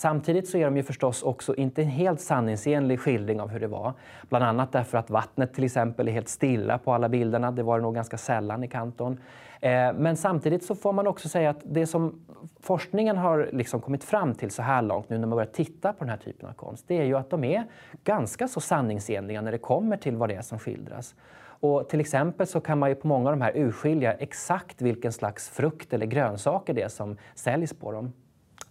Samtidigt 0.01 0.49
så 0.49 0.59
är 0.59 0.65
de 0.65 0.77
ju 0.77 0.83
förstås 0.83 1.23
också 1.23 1.55
inte 1.55 1.83
en 1.83 1.89
helt 1.89 2.21
sanningsenlig 2.21 3.01
skildring 3.01 3.41
av 3.41 3.49
hur 3.49 3.61
det 3.61 3.67
var. 3.67 3.93
Bland 4.29 4.45
annat 4.45 4.73
därför 4.73 4.99
att 4.99 5.11
vattnet 5.11 5.55
till 5.55 5.65
exempel 5.65 6.09
är 6.09 6.13
helt 6.13 6.29
stilla 6.29 6.79
på 6.79 6.93
alla 6.93 7.09
bilderna. 7.09 7.51
Det 7.51 7.63
var 7.63 7.79
det 7.79 7.83
nog 7.83 7.95
ganska 7.95 8.19
sällan 8.19 8.65
i 8.65 8.69
Kanton. 8.69 9.21
Eh, 9.61 9.93
men 9.93 10.17
samtidigt 10.17 10.65
så 10.65 10.75
får 10.75 10.93
man 10.93 11.07
också 11.07 11.29
säga 11.29 11.51
att 11.51 11.61
det 11.63 11.87
som 11.87 12.21
forskningen 12.61 13.17
har 13.17 13.49
liksom 13.53 13.81
kommit 13.81 14.05
fram 14.05 14.35
till 14.35 14.51
så 14.51 14.63
här 14.63 14.83
långt 14.83 15.09
nu 15.09 15.19
när 15.19 15.27
man 15.27 15.37
börjar 15.37 15.51
titta 15.53 15.93
på 15.93 16.05
den 16.05 16.09
här 16.09 16.17
typen 16.17 16.49
av 16.49 16.53
konst, 16.53 16.85
det 16.89 16.99
är 16.99 17.05
ju 17.05 17.17
att 17.17 17.31
de 17.31 17.45
är 17.45 17.65
ganska 18.05 18.49
så 18.49 18.61
sanningsenliga 18.61 19.41
när 19.41 19.53
det 19.53 19.59
kommer 19.59 19.97
till 19.97 20.17
vad 20.17 20.29
det 20.29 20.35
är 20.35 20.43
som 20.43 20.59
skildras. 20.59 21.15
Och 21.43 21.89
till 21.89 22.01
exempel 22.01 22.47
så 22.47 22.61
kan 22.61 22.79
man 22.79 22.89
ju 22.89 22.95
på 22.95 23.07
många 23.07 23.31
av 23.31 23.37
de 23.37 23.43
här 23.43 23.57
urskilja 23.57 24.13
exakt 24.13 24.83
vilken 24.83 25.13
slags 25.13 25.49
frukt 25.49 25.93
eller 25.93 26.07
grönsaker 26.07 26.75
det 26.75 26.83
är 26.83 26.89
som 26.89 27.17
säljs 27.35 27.75
på 27.75 27.93
dem. 27.93 28.13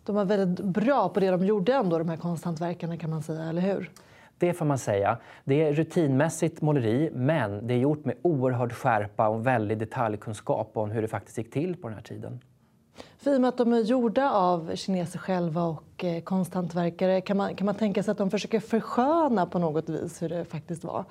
De 0.10 0.16
var 0.16 0.26
väldigt 0.26 0.66
bra 0.66 1.10
på 1.10 1.20
det 1.20 1.32
de 1.32 1.46
gjorde 1.46 1.74
ändå, 1.74 1.98
de 1.98 2.10
här 2.10 2.18
konsthantverkarna 2.18 2.98
kan 2.98 3.10
man 3.10 3.24
säga, 3.24 3.44
eller 3.44 3.62
hur? 3.62 3.92
Det 4.38 4.54
får 4.54 4.66
man 4.66 4.78
säga. 4.78 5.18
Det 5.44 5.64
är 5.64 5.74
rutinmässigt 5.74 6.62
måleri, 6.62 7.10
men 7.14 7.68
det 7.68 7.74
är 7.74 7.78
gjort 7.78 8.06
med 8.06 8.16
oerhörd 8.22 8.74
skärpa 8.74 9.28
och 9.28 9.48
väldig 9.48 9.78
detaljkunskap 9.78 10.72
om 10.74 10.92
hur 10.92 11.02
det 11.02 11.08
faktiskt 11.08 11.38
gick 11.38 11.52
till 11.52 11.76
på 11.76 11.88
den 11.88 11.96
här 11.96 12.04
tiden. 12.04 12.40
För 13.18 13.34
i 13.34 13.38
och 13.38 13.42
med 13.42 13.48
att 13.48 13.58
de 13.58 13.74
är 13.74 13.80
gjorda 13.80 14.32
av 14.32 14.76
kineser 14.76 15.20
själva 15.20 15.64
och 15.64 16.04
eh, 16.04 16.22
konsthantverkare, 16.22 17.22
kan 17.22 17.38
man, 17.38 17.56
kan 17.56 17.66
man 17.66 17.76
tänka 17.76 18.04
sig 18.04 18.12
att 18.12 18.18
de 18.18 18.30
försöker 18.30 18.60
försköna 18.60 19.46
på 19.46 19.60
något 19.60 19.90
vis 19.90 20.22
hur 20.22 20.30
det 20.30 20.46
faktiskt 20.46 20.84
var? 20.84 21.06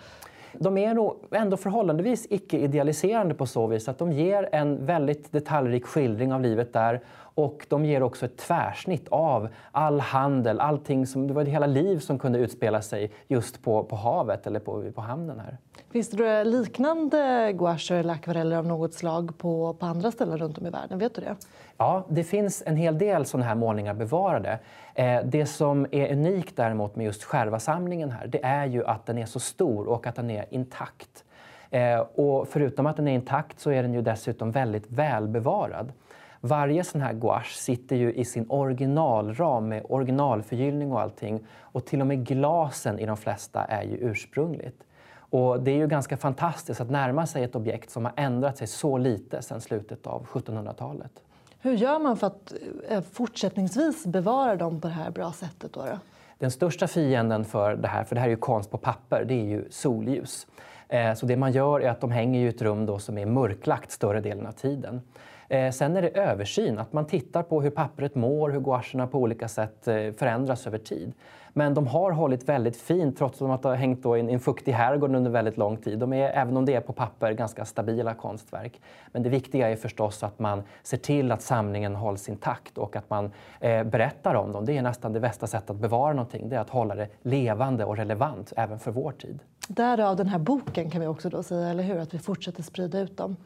De 0.52 0.78
är 0.78 0.94
nog 0.94 1.16
ändå 1.30 1.56
förhållandevis 1.56 2.26
icke-idealiserande 2.30 3.34
på 3.34 3.46
så 3.46 3.66
vis 3.66 3.88
att 3.88 3.98
de 3.98 4.12
ger 4.12 4.48
en 4.52 4.86
väldigt 4.86 5.32
detaljrik 5.32 5.86
skildring 5.86 6.32
av 6.32 6.40
livet 6.40 6.72
där 6.72 7.00
och 7.38 7.66
de 7.68 7.84
ger 7.84 8.02
också 8.02 8.26
ett 8.26 8.36
tvärsnitt 8.36 9.08
av 9.08 9.48
all 9.72 10.00
handel, 10.00 10.60
allting 10.60 11.06
som, 11.06 11.26
det 11.26 11.34
var 11.34 11.42
ett 11.42 11.48
hela 11.48 11.66
liv 11.66 11.98
som 11.98 12.18
kunde 12.18 12.38
utspela 12.38 12.82
sig 12.82 13.10
just 13.28 13.62
på, 13.62 13.84
på 13.84 13.96
havet 13.96 14.46
eller 14.46 14.60
på, 14.60 14.92
på 14.94 15.00
hamnen 15.00 15.40
här. 15.40 15.58
Finns 15.90 16.10
det 16.10 16.44
liknande 16.44 17.52
gouacher 17.52 17.94
eller 17.94 18.14
akvareller 18.14 18.56
av 18.56 18.66
något 18.66 18.94
slag 18.94 19.38
på, 19.38 19.74
på 19.74 19.86
andra 19.86 20.10
ställen 20.10 20.38
runt 20.38 20.58
om 20.58 20.66
i 20.66 20.70
världen? 20.70 20.98
Vet 20.98 21.14
du 21.14 21.20
det? 21.20 21.36
Ja, 21.76 22.06
det 22.08 22.24
finns 22.24 22.62
en 22.66 22.76
hel 22.76 22.98
del 22.98 23.26
sådana 23.26 23.46
här 23.46 23.54
målningar 23.54 23.94
bevarade. 23.94 24.58
Eh, 24.94 25.20
det 25.24 25.46
som 25.46 25.86
är 25.90 26.12
unikt 26.12 26.56
däremot 26.56 26.96
med 26.96 27.06
just 27.06 27.24
Skärvasamlingen 27.24 28.10
här, 28.10 28.26
det 28.26 28.44
är 28.44 28.66
ju 28.66 28.84
att 28.84 29.06
den 29.06 29.18
är 29.18 29.26
så 29.26 29.40
stor 29.40 29.88
och 29.88 30.06
att 30.06 30.16
den 30.16 30.30
är 30.30 30.44
intakt. 30.50 31.24
Eh, 31.70 31.98
och 31.98 32.48
förutom 32.48 32.86
att 32.86 32.96
den 32.96 33.08
är 33.08 33.14
intakt 33.14 33.60
så 33.60 33.70
är 33.70 33.82
den 33.82 33.94
ju 33.94 34.02
dessutom 34.02 34.50
väldigt 34.50 34.90
välbevarad. 34.90 35.92
Varje 36.40 36.84
sån 36.84 37.00
här 37.00 37.12
gouache 37.12 37.54
sitter 37.54 37.96
ju 37.96 38.12
i 38.12 38.24
sin 38.24 38.46
originalram 38.48 39.68
med 39.68 39.82
originalförgyllning 39.88 40.92
och 40.92 41.00
allting. 41.00 41.46
Och 41.60 41.86
till 41.86 42.00
och 42.00 42.06
med 42.06 42.26
glasen 42.26 42.98
i 42.98 43.06
de 43.06 43.16
flesta 43.16 43.64
är 43.64 43.82
ju 43.82 43.96
ursprungligt. 43.96 44.84
Och 45.30 45.62
det 45.62 45.70
är 45.70 45.76
ju 45.76 45.86
ganska 45.86 46.16
fantastiskt 46.16 46.80
att 46.80 46.90
närma 46.90 47.26
sig 47.26 47.44
ett 47.44 47.56
objekt 47.56 47.90
som 47.90 48.04
har 48.04 48.12
ändrat 48.16 48.58
sig 48.58 48.66
så 48.66 48.98
lite 48.98 49.42
sedan 49.42 49.60
slutet 49.60 50.06
av 50.06 50.26
1700-talet. 50.26 51.12
Hur 51.60 51.72
gör 51.72 51.98
man 51.98 52.16
för 52.16 52.26
att 52.26 52.52
eh, 52.88 53.00
fortsättningsvis 53.00 54.06
bevara 54.06 54.56
dem 54.56 54.80
på 54.80 54.88
det 54.88 54.94
här 54.94 55.10
bra 55.10 55.32
sättet? 55.32 55.72
Då, 55.72 55.80
då? 55.80 55.98
Den 56.38 56.50
största 56.50 56.86
fienden 56.86 57.44
för 57.44 57.76
det 57.76 57.88
här, 57.88 58.04
för 58.04 58.14
det 58.14 58.20
här 58.20 58.28
är 58.28 58.30
ju 58.30 58.36
konst 58.36 58.70
på 58.70 58.78
papper, 58.78 59.24
det 59.24 59.34
är 59.34 59.44
ju 59.44 59.64
solljus. 59.70 60.46
Eh, 60.88 61.14
så 61.14 61.26
det 61.26 61.36
man 61.36 61.52
gör 61.52 61.80
är 61.80 61.90
att 61.90 62.00
de 62.00 62.10
hänger 62.10 62.40
i 62.40 62.48
ett 62.48 62.62
rum 62.62 62.86
då 62.86 62.98
som 62.98 63.18
är 63.18 63.26
mörklagt 63.26 63.90
större 63.90 64.20
delen 64.20 64.46
av 64.46 64.52
tiden. 64.52 65.00
Eh, 65.48 65.70
sen 65.70 65.96
är 65.96 66.02
det 66.02 66.08
översyn, 66.08 66.78
att 66.78 66.92
man 66.92 67.06
tittar 67.06 67.42
på 67.42 67.62
hur 67.62 67.70
pappret 67.70 68.14
mår, 68.14 68.50
hur 68.50 68.60
gouacherna 68.60 69.06
på 69.06 69.18
olika 69.18 69.48
sätt 69.48 69.88
eh, 69.88 69.94
förändras 70.12 70.66
över 70.66 70.78
tid. 70.78 71.12
Men 71.52 71.74
de 71.74 71.86
har 71.86 72.12
hållit 72.12 72.48
väldigt 72.48 72.76
fint 72.76 73.18
trots 73.18 73.42
att 73.42 73.62
de 73.62 73.68
har 73.68 73.74
hängt 73.74 74.06
i 74.06 74.08
en, 74.08 74.28
en 74.28 74.40
fuktig 74.40 74.72
herrgård 74.72 75.14
under 75.14 75.30
väldigt 75.30 75.56
lång 75.56 75.76
tid. 75.76 75.98
De 75.98 76.12
är, 76.12 76.30
även 76.30 76.56
om 76.56 76.64
det 76.64 76.74
är 76.74 76.80
på 76.80 76.92
papper, 76.92 77.32
ganska 77.32 77.64
stabila 77.64 78.14
konstverk. 78.14 78.80
Men 79.12 79.22
det 79.22 79.28
viktiga 79.28 79.70
är 79.70 79.76
förstås 79.76 80.22
att 80.22 80.38
man 80.38 80.62
ser 80.82 80.96
till 80.96 81.32
att 81.32 81.42
samlingen 81.42 81.94
hålls 81.94 82.28
intakt 82.28 82.78
och 82.78 82.96
att 82.96 83.10
man 83.10 83.32
eh, 83.60 83.84
berättar 83.84 84.34
om 84.34 84.52
dem. 84.52 84.64
Det 84.64 84.78
är 84.78 84.82
nästan 84.82 85.12
det 85.12 85.20
bästa 85.20 85.46
sättet 85.46 85.70
att 85.70 85.76
bevara 85.76 86.12
någonting, 86.12 86.48
det 86.48 86.56
är 86.56 86.60
att 86.60 86.70
hålla 86.70 86.94
det 86.94 87.08
levande 87.22 87.84
och 87.84 87.96
relevant 87.96 88.52
även 88.56 88.78
för 88.78 88.90
vår 88.90 89.12
tid. 89.12 89.38
Därav 89.68 90.16
den 90.16 90.28
här 90.28 90.38
boken 90.38 90.90
kan 90.90 91.00
vi 91.00 91.06
också 91.06 91.28
då 91.28 91.42
säga, 91.42 91.68
eller 91.68 91.82
hur? 91.82 91.98
Att 91.98 92.14
vi 92.14 92.18
fortsätter 92.18 92.62
sprida 92.62 93.00
ut 93.00 93.16
dem. 93.16 93.36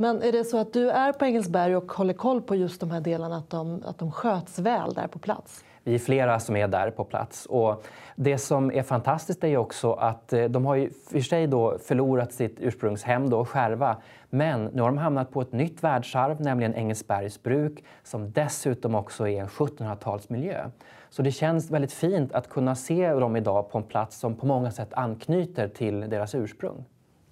Men 0.00 0.22
är 0.22 0.32
det 0.32 0.44
så 0.44 0.58
att 0.58 0.72
du 0.72 0.90
är 0.90 1.12
på 1.12 1.24
Engelsberg 1.24 1.76
och 1.76 1.92
håller 1.92 2.14
koll 2.14 2.42
på 2.42 2.54
just 2.54 2.80
de 2.80 2.90
här 2.90 3.00
delarna, 3.00 3.36
att 3.36 3.50
de, 3.50 3.82
att 3.86 3.98
de 3.98 4.12
sköts 4.12 4.58
väl 4.58 4.94
där 4.94 5.06
på 5.06 5.18
plats? 5.18 5.64
Vi 5.84 5.94
är 5.94 5.98
flera 5.98 6.40
som 6.40 6.56
är 6.56 6.68
där 6.68 6.90
på 6.90 7.04
plats. 7.04 7.46
Och 7.46 7.84
det 8.16 8.38
som 8.38 8.70
är 8.72 8.82
fantastiskt 8.82 9.44
är 9.44 9.56
också 9.56 9.92
att 9.92 10.32
eh, 10.32 10.44
de 10.44 10.66
har 10.66 10.74
ju 10.74 10.90
för 10.90 11.20
sig 11.20 11.46
då 11.46 11.78
förlorat 11.78 12.32
sitt 12.32 12.56
ursprungshem, 12.60 13.30
då, 13.30 13.44
Skärva. 13.44 13.96
Men 14.30 14.64
nu 14.64 14.82
har 14.82 14.88
de 14.88 14.98
hamnat 14.98 15.30
på 15.30 15.40
ett 15.40 15.52
nytt 15.52 15.82
världsarv, 15.82 16.40
nämligen 16.40 16.74
Engelsbergs 16.74 17.42
bruk 17.42 17.84
som 18.02 18.32
dessutom 18.32 18.94
också 18.94 19.28
är 19.28 19.40
en 19.40 19.48
1700-talsmiljö. 19.48 20.70
Så 21.10 21.22
det 21.22 21.32
känns 21.32 21.70
väldigt 21.70 21.92
fint 21.92 22.32
att 22.32 22.48
kunna 22.48 22.74
se 22.74 23.12
dem 23.12 23.36
idag 23.36 23.70
på 23.70 23.78
en 23.78 23.84
plats 23.84 24.18
som 24.18 24.34
på 24.34 24.46
många 24.46 24.70
sätt 24.70 24.94
anknyter 24.94 25.68
till 25.68 26.00
deras 26.00 26.34
ursprung. 26.34 26.84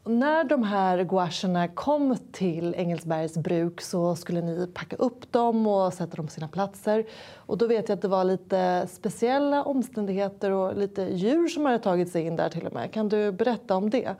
När 0.09 0.45
de 0.45 0.63
här 0.63 1.05
gouacherna 1.05 1.69
kom 1.69 2.17
till 2.33 2.75
Engelsbergs 2.75 3.39
bruk 3.39 3.81
så 3.81 4.17
skulle 4.17 4.41
ni 4.41 4.67
packa 4.67 4.97
upp 4.97 5.33
dem 5.33 5.67
och 5.67 5.93
sätta 5.93 6.17
dem 6.17 6.27
på 6.27 6.33
sina 6.33 6.49
platser. 6.49 7.05
Och 7.37 7.59
då 7.59 7.67
vet 7.67 7.89
jag 7.89 7.97
att 7.97 8.03
det 8.03 8.09
var 8.09 8.25
lite 8.25 8.87
speciella 8.91 9.65
omständigheter 9.65 10.51
och 10.51 10.77
lite 10.77 11.03
djur 11.03 11.49
som 11.49 11.65
hade 11.65 11.79
tagit 11.79 12.13
sig 12.13 12.23
in 12.27 12.37
där 12.37 12.49
till 12.49 12.67
och 12.67 12.73
med. 12.73 12.93
Kan 12.93 13.09
du 13.09 13.33
berätta 13.33 13.77
om 13.77 13.91
det? 13.91 14.15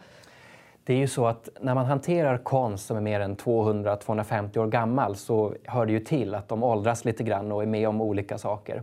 Det 0.85 0.93
är 0.93 0.99
ju 0.99 1.09
så 1.09 1.27
att 1.27 1.49
när 1.61 1.75
man 1.75 1.87
hanterar 1.87 2.39
konst 2.39 2.87
som 2.87 2.97
är 2.97 3.01
mer 3.01 3.21
än 3.21 3.37
200-250 3.37 4.59
år 4.59 4.67
gammal 4.67 5.17
så 5.17 5.55
hör 5.65 5.87
det 5.87 5.93
ju 5.93 6.01
till 6.01 6.35
att 6.35 6.49
de 6.49 6.63
åldras 6.63 7.05
lite 7.05 7.23
grann 7.23 7.53
och 7.53 7.63
är 7.63 7.67
med 7.67 7.89
om 7.89 8.01
olika 8.01 8.39
saker. 8.39 8.83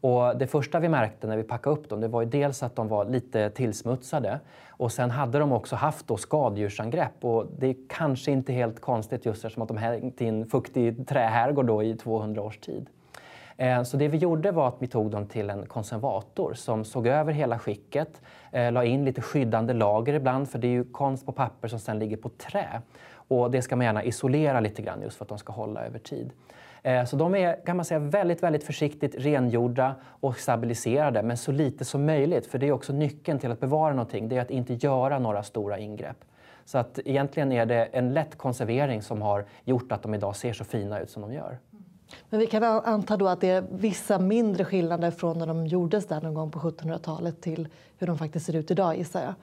Och 0.00 0.36
det 0.36 0.46
första 0.46 0.80
vi 0.80 0.88
märkte 0.88 1.26
när 1.26 1.36
vi 1.36 1.42
packade 1.42 1.76
upp 1.76 1.88
dem 1.88 2.00
det 2.00 2.08
var 2.08 2.22
ju 2.22 2.28
dels 2.28 2.62
att 2.62 2.76
de 2.76 2.88
var 2.88 3.04
lite 3.04 3.50
tillsmutsade 3.50 4.40
och 4.68 4.92
sen 4.92 5.10
hade 5.10 5.38
de 5.38 5.52
också 5.52 5.76
haft 5.76 6.06
då 6.06 6.16
skadedjursangrepp. 6.16 7.24
Och 7.24 7.46
det 7.58 7.66
är 7.66 7.76
kanske 7.88 8.30
inte 8.30 8.52
helt 8.52 8.80
konstigt 8.80 9.26
just 9.26 9.44
eftersom 9.44 9.62
att 9.62 9.68
de 9.68 9.76
hängt 9.76 10.22
i 10.22 10.26
en 10.26 10.46
fuktig 10.46 11.08
trähärgård 11.08 11.66
då 11.66 11.82
i 11.82 11.96
200 11.96 12.42
års 12.42 12.58
tid. 12.58 12.86
Eh, 13.56 13.82
så 13.82 13.96
det 13.96 14.08
vi 14.08 14.18
gjorde 14.18 14.50
var 14.50 14.68
att 14.68 14.76
vi 14.78 14.86
tog 14.86 15.10
dem 15.10 15.26
till 15.26 15.50
en 15.50 15.66
konservator 15.66 16.54
som 16.54 16.84
såg 16.84 17.06
över 17.06 17.32
hela 17.32 17.58
skicket, 17.58 18.20
eh, 18.52 18.72
la 18.72 18.84
in 18.84 19.04
lite 19.04 19.20
skyddande 19.20 19.72
lager 19.72 20.14
ibland 20.14 20.48
för 20.48 20.58
det 20.58 20.66
är 20.66 20.72
ju 20.72 20.84
konst 20.84 21.26
på 21.26 21.32
papper 21.32 21.68
som 21.68 21.78
sen 21.78 21.98
ligger 21.98 22.16
på 22.16 22.28
trä. 22.28 22.82
Och 23.12 23.50
det 23.50 23.62
ska 23.62 23.76
man 23.76 23.86
gärna 23.86 24.04
isolera 24.04 24.60
lite 24.60 24.82
grann 24.82 25.02
just 25.02 25.16
för 25.16 25.24
att 25.24 25.28
de 25.28 25.38
ska 25.38 25.52
hålla 25.52 25.86
över 25.86 25.98
tid. 25.98 26.30
Eh, 26.82 27.04
så 27.04 27.16
de 27.16 27.34
är 27.34 27.66
kan 27.66 27.76
man 27.76 27.84
säga, 27.84 28.00
väldigt, 28.00 28.42
väldigt 28.42 28.64
försiktigt 28.64 29.14
rengjorda 29.18 29.94
och 30.04 30.36
stabiliserade, 30.36 31.22
men 31.22 31.36
så 31.36 31.52
lite 31.52 31.84
som 31.84 32.06
möjligt. 32.06 32.46
För 32.46 32.58
det 32.58 32.68
är 32.68 32.72
också 32.72 32.92
nyckeln 32.92 33.38
till 33.38 33.52
att 33.52 33.60
bevara 33.60 33.90
någonting, 33.90 34.28
det 34.28 34.36
är 34.36 34.40
att 34.40 34.50
inte 34.50 34.74
göra 34.74 35.18
några 35.18 35.42
stora 35.42 35.78
ingrepp. 35.78 36.24
Så 36.64 36.78
att 36.78 36.98
egentligen 37.04 37.52
är 37.52 37.66
det 37.66 37.84
en 37.84 38.14
lätt 38.14 38.38
konservering 38.38 39.02
som 39.02 39.22
har 39.22 39.44
gjort 39.64 39.92
att 39.92 40.02
de 40.02 40.14
idag 40.14 40.36
ser 40.36 40.52
så 40.52 40.64
fina 40.64 41.00
ut 41.00 41.10
som 41.10 41.22
de 41.22 41.32
gör. 41.32 41.58
Men 42.30 42.40
vi 42.40 42.46
kan 42.46 42.62
anta 42.64 43.16
då 43.16 43.28
att 43.28 43.40
det 43.40 43.50
är 43.50 43.64
vissa 43.70 44.18
mindre 44.18 44.64
skillnader 44.64 45.10
från 45.10 45.38
när 45.38 45.46
de 45.46 45.66
gjordes 45.66 46.06
där 46.06 46.20
någon 46.20 46.34
gång 46.34 46.50
på 46.50 46.58
1700-talet 46.58 47.40
till 47.40 47.68
hur 47.98 48.06
de 48.06 48.18
faktiskt 48.18 48.46
ser 48.46 48.56
ut 48.56 48.70
idag 48.70 48.96
gissar 48.96 49.22
jag. 49.22 49.34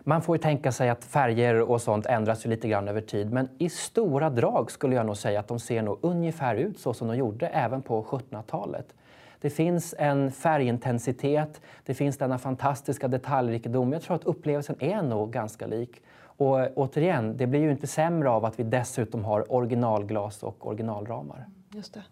Man 0.00 0.22
får 0.22 0.36
ju 0.36 0.42
tänka 0.42 0.72
sig 0.72 0.88
att 0.88 1.04
färger 1.04 1.60
och 1.60 1.82
sånt 1.82 2.06
ändras 2.06 2.46
ju 2.46 2.50
lite 2.50 2.68
grann 2.68 2.88
över 2.88 3.00
tid 3.00 3.32
men 3.32 3.48
i 3.58 3.68
stora 3.68 4.30
drag 4.30 4.70
skulle 4.70 4.96
jag 4.96 5.06
nog 5.06 5.16
säga 5.16 5.40
att 5.40 5.48
de 5.48 5.60
ser 5.60 5.82
nog 5.82 5.98
ungefär 6.00 6.54
ut 6.54 6.78
så 6.78 6.94
som 6.94 7.08
de 7.08 7.16
gjorde 7.16 7.46
även 7.46 7.82
på 7.82 8.02
1700-talet. 8.02 8.94
Det 9.40 9.50
finns 9.50 9.94
en 9.98 10.32
färgintensitet, 10.32 11.60
det 11.84 11.94
finns 11.94 12.18
denna 12.18 12.38
fantastiska 12.38 13.08
detaljrikedom. 13.08 13.92
Jag 13.92 14.02
tror 14.02 14.16
att 14.16 14.24
upplevelsen 14.24 14.76
är 14.78 15.02
nog 15.02 15.32
ganska 15.32 15.66
lik. 15.66 16.02
Och 16.20 16.68
återigen, 16.74 17.36
det 17.36 17.46
blir 17.46 17.60
ju 17.60 17.70
inte 17.70 17.86
sämre 17.86 18.30
av 18.30 18.44
att 18.44 18.58
vi 18.58 18.62
dessutom 18.62 19.24
har 19.24 19.52
originalglas 19.52 20.42
och 20.42 20.66
originalramar. 20.66 21.46
Just 21.70 21.94
det. 21.94 22.02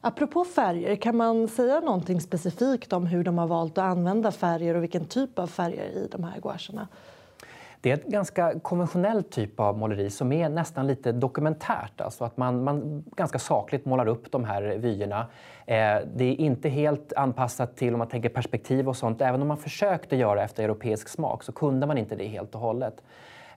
Apropå 0.00 0.44
färger, 0.44 0.96
kan 0.96 1.16
man 1.16 1.48
säga 1.48 1.80
någonting 1.80 2.20
specifikt 2.20 2.92
om 2.92 3.06
hur 3.06 3.24
de 3.24 3.38
har 3.38 3.46
valt 3.46 3.78
att 3.78 3.84
använda 3.84 4.32
färger 4.32 4.74
och 4.74 4.82
vilken 4.82 5.04
typ 5.04 5.38
av 5.38 5.46
färger 5.46 5.84
i 5.84 6.08
de 6.10 6.24
här 6.24 6.40
gouacherna? 6.40 6.88
Det 7.84 7.90
är 7.90 7.94
ett 7.94 8.06
ganska 8.06 8.60
konventionell 8.60 9.22
typ 9.22 9.60
av 9.60 9.78
måleri 9.78 10.10
som 10.10 10.32
är 10.32 10.48
nästan 10.48 10.86
lite 10.86 11.12
dokumentärt. 11.12 12.00
Alltså 12.00 12.24
att 12.24 12.36
man, 12.36 12.64
man 12.64 13.04
ganska 13.16 13.38
sakligt 13.38 13.84
målar 13.84 14.08
upp 14.08 14.32
de 14.32 14.44
här 14.44 14.62
vyerna. 14.62 15.26
Eh, 15.66 15.96
det 16.14 16.24
är 16.24 16.40
inte 16.40 16.68
helt 16.68 17.12
anpassat 17.12 17.76
till 17.76 17.92
om 17.92 17.98
man 17.98 18.08
tänker 18.08 18.28
perspektiv 18.28 18.88
och 18.88 18.96
sånt. 18.96 19.20
Även 19.20 19.42
om 19.42 19.48
man 19.48 19.56
försökte 19.56 20.16
göra 20.16 20.42
efter 20.42 20.64
europeisk 20.64 21.08
smak 21.08 21.42
så 21.42 21.52
kunde 21.52 21.86
man 21.86 21.98
inte 21.98 22.16
det 22.16 22.26
helt 22.26 22.54
och 22.54 22.60
hållet. 22.60 23.02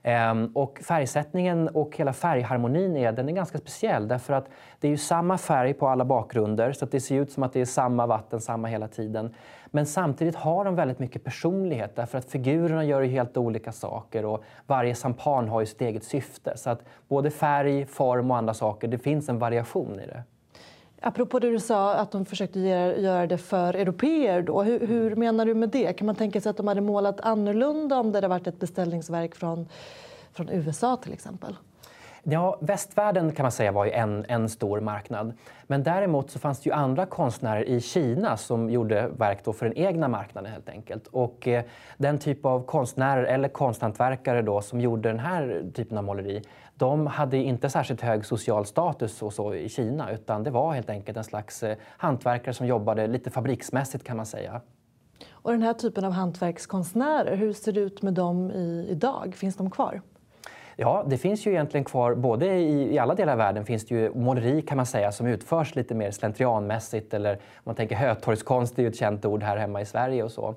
Ehm, 0.02 0.52
och 0.54 0.80
färgsättningen 0.84 1.68
och 1.68 1.96
hela 1.96 2.12
färgharmonin 2.12 2.96
är, 2.96 3.12
den 3.12 3.28
är 3.28 3.32
ganska 3.32 3.58
speciell 3.58 4.08
därför 4.08 4.32
att 4.32 4.48
det 4.80 4.86
är 4.86 4.90
ju 4.90 4.96
samma 4.96 5.38
färg 5.38 5.74
på 5.74 5.88
alla 5.88 6.04
bakgrunder 6.04 6.72
så 6.72 6.84
att 6.84 6.90
det 6.90 7.00
ser 7.00 7.20
ut 7.20 7.32
som 7.32 7.42
att 7.42 7.52
det 7.52 7.60
är 7.60 7.64
samma 7.64 8.06
vatten, 8.06 8.40
samma 8.40 8.68
hela 8.68 8.88
tiden. 8.88 9.34
Men 9.70 9.86
samtidigt 9.86 10.34
har 10.34 10.64
de 10.64 10.74
väldigt 10.74 10.98
mycket 10.98 11.24
personlighet 11.24 11.96
därför 11.96 12.18
att 12.18 12.30
figurerna 12.30 12.84
gör 12.84 13.02
ju 13.02 13.08
helt 13.08 13.36
olika 13.36 13.72
saker 13.72 14.24
och 14.24 14.44
varje 14.66 14.94
sampan 14.94 15.48
har 15.48 15.60
ju 15.60 15.66
sitt 15.66 15.80
eget 15.80 16.04
syfte. 16.04 16.56
Så 16.56 16.70
att 16.70 16.84
både 17.08 17.30
färg, 17.30 17.86
form 17.86 18.30
och 18.30 18.36
andra 18.36 18.54
saker, 18.54 18.88
det 18.88 18.98
finns 18.98 19.28
en 19.28 19.38
variation 19.38 20.00
i 20.00 20.06
det. 20.06 20.22
Apropå 21.00 21.38
det 21.38 21.50
du 21.50 21.60
sa 21.60 21.94
att 21.94 22.10
de 22.10 22.24
försökte 22.24 22.60
göra 22.60 23.26
det 23.26 23.38
för 23.38 23.74
europeer 23.74 24.42
då. 24.42 24.62
Hur, 24.62 24.86
hur, 24.86 25.16
menar 25.16 25.46
du 25.46 25.54
med 25.54 25.68
det? 25.68 25.92
Kan 25.92 26.06
man 26.06 26.14
tänka 26.14 26.40
sig 26.40 26.50
att 26.50 26.56
de 26.56 26.68
hade 26.68 26.80
målat 26.80 27.20
annorlunda 27.20 27.98
om 27.98 28.12
det 28.12 28.16
hade 28.16 28.28
varit 28.28 28.46
ett 28.46 28.60
beställningsverk 28.60 29.34
från, 29.34 29.68
från 30.32 30.48
USA 30.48 30.96
till 30.96 31.12
exempel? 31.12 31.56
Ja, 32.22 32.58
västvärlden 32.60 33.32
kan 33.32 33.44
man 33.44 33.52
säga 33.52 33.72
var 33.72 33.84
ju 33.84 33.90
en, 33.90 34.24
en 34.28 34.48
stor 34.48 34.80
marknad. 34.80 35.32
Men 35.66 35.82
däremot 35.82 36.30
så 36.30 36.38
fanns 36.38 36.60
det 36.60 36.68
ju 36.68 36.74
andra 36.74 37.06
konstnärer 37.06 37.64
i 37.64 37.80
Kina 37.80 38.36
som 38.36 38.70
gjorde 38.70 39.08
verk 39.08 39.44
då 39.44 39.52
för 39.52 39.66
den 39.66 39.78
egna 39.78 40.08
marknaden 40.08 40.52
helt 40.52 40.68
enkelt. 40.68 41.06
Och 41.06 41.48
eh, 41.48 41.64
den 41.96 42.18
typ 42.18 42.44
av 42.44 42.66
konstnärer 42.66 43.24
eller 43.24 43.48
konsthantverkare 43.48 44.42
då 44.42 44.60
som 44.60 44.80
gjorde 44.80 45.08
den 45.08 45.18
här 45.18 45.62
typen 45.74 45.98
av 45.98 46.04
måleri, 46.04 46.42
de 46.74 47.06
hade 47.06 47.36
inte 47.36 47.70
särskilt 47.70 48.00
hög 48.00 48.24
social 48.24 48.66
status 48.66 49.22
och 49.22 49.32
så 49.32 49.54
i 49.54 49.68
Kina 49.68 50.12
utan 50.12 50.42
det 50.42 50.50
var 50.50 50.72
helt 50.72 50.90
enkelt 50.90 51.16
en 51.16 51.24
slags 51.24 51.62
eh, 51.62 51.76
hantverkare 51.96 52.54
som 52.54 52.66
jobbade 52.66 53.06
lite 53.06 53.30
fabriksmässigt 53.30 54.04
kan 54.04 54.16
man 54.16 54.26
säga. 54.26 54.60
Och 55.30 55.52
den 55.52 55.62
här 55.62 55.72
typen 55.72 56.04
av 56.04 56.12
hantverkskonstnärer, 56.12 57.36
hur 57.36 57.52
ser 57.52 57.72
det 57.72 57.80
ut 57.80 58.02
med 58.02 58.14
dem 58.14 58.50
i, 58.50 58.86
idag? 58.90 59.34
Finns 59.34 59.56
de 59.56 59.70
kvar? 59.70 60.00
Ja, 60.80 61.04
det 61.06 61.18
finns 61.18 61.46
ju 61.46 61.50
egentligen 61.50 61.84
kvar, 61.84 62.14
både 62.14 62.46
i, 62.46 62.94
i 62.94 62.98
alla 62.98 63.14
delar 63.14 63.32
av 63.32 63.38
världen 63.38 63.64
finns 63.64 63.86
det 63.86 63.94
ju 63.94 64.14
måleri 64.14 64.62
kan 64.62 64.76
man 64.76 64.86
säga 64.86 65.12
som 65.12 65.26
utförs 65.26 65.74
lite 65.74 65.94
mer 65.94 66.10
slentrianmässigt 66.10 67.14
eller 67.14 67.32
om 67.34 67.62
man 67.64 67.74
tänker 67.74 67.96
hötorgskonst 67.96 68.78
är 68.78 68.82
ju 68.82 68.88
ett 68.88 68.96
känt 68.96 69.24
ord 69.24 69.42
här 69.42 69.56
hemma 69.56 69.80
i 69.80 69.86
Sverige 69.86 70.22
och 70.22 70.30
så. 70.30 70.54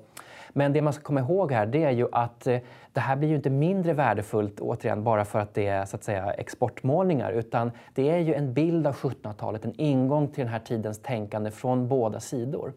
Men 0.50 0.72
det 0.72 0.82
man 0.82 0.92
ska 0.92 1.02
komma 1.02 1.20
ihåg 1.20 1.52
här 1.52 1.66
det 1.66 1.84
är 1.84 1.90
ju 1.90 2.08
att 2.12 2.46
eh, 2.46 2.58
det 2.92 3.00
här 3.00 3.16
blir 3.16 3.28
ju 3.28 3.36
inte 3.36 3.50
mindre 3.50 3.92
värdefullt 3.92 4.60
återigen 4.60 5.04
bara 5.04 5.24
för 5.24 5.38
att 5.38 5.54
det 5.54 5.66
är 5.66 5.84
så 5.84 5.96
att 5.96 6.04
säga 6.04 6.32
exportmålningar 6.32 7.32
utan 7.32 7.70
det 7.94 8.10
är 8.10 8.18
ju 8.18 8.34
en 8.34 8.54
bild 8.54 8.86
av 8.86 8.94
1700-talet, 8.94 9.64
en 9.64 9.80
ingång 9.80 10.28
till 10.28 10.44
den 10.44 10.52
här 10.52 10.60
tidens 10.60 11.02
tänkande 11.02 11.50
från 11.50 11.88
båda 11.88 12.20
sidor. 12.20 12.72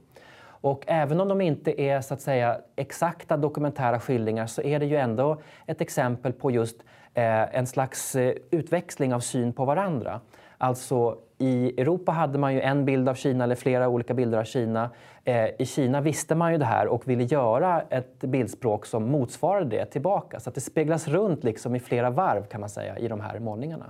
Och 0.65 0.83
även 0.87 1.19
om 1.19 1.27
de 1.27 1.41
inte 1.41 1.81
är 1.81 2.01
så 2.01 2.13
att 2.13 2.21
säga 2.21 2.57
exakta 2.75 3.37
dokumentära 3.37 3.99
skildringar 3.99 4.47
så 4.47 4.61
är 4.61 4.79
det 4.79 4.85
ju 4.85 4.95
ändå 4.95 5.41
ett 5.65 5.81
exempel 5.81 6.33
på 6.33 6.51
just 6.51 6.83
eh, 7.13 7.57
en 7.57 7.67
slags 7.67 8.15
eh, 8.15 8.33
utväxling 8.51 9.13
av 9.13 9.19
syn 9.19 9.53
på 9.53 9.65
varandra. 9.65 10.21
Alltså 10.57 11.17
i 11.37 11.81
Europa 11.81 12.11
hade 12.11 12.39
man 12.39 12.53
ju 12.53 12.61
en 12.61 12.85
bild 12.85 13.09
av 13.09 13.13
Kina 13.13 13.43
eller 13.43 13.55
flera 13.55 13.87
olika 13.87 14.13
bilder 14.13 14.37
av 14.37 14.43
Kina. 14.43 14.89
Eh, 15.23 15.61
I 15.61 15.65
Kina 15.65 16.01
visste 16.01 16.35
man 16.35 16.51
ju 16.51 16.57
det 16.57 16.65
här 16.65 16.87
och 16.87 17.07
ville 17.07 17.23
göra 17.23 17.81
ett 17.81 18.19
bildspråk 18.19 18.85
som 18.85 19.11
motsvarade 19.11 19.77
det 19.77 19.85
tillbaka. 19.85 20.39
Så 20.39 20.49
att 20.49 20.55
det 20.55 20.61
speglas 20.61 21.07
runt 21.07 21.43
liksom 21.43 21.75
i 21.75 21.79
flera 21.79 22.09
varv 22.09 22.45
kan 22.45 22.61
man 22.61 22.69
säga 22.69 22.97
i 22.97 23.07
de 23.07 23.21
här 23.21 23.39
målningarna. 23.39 23.85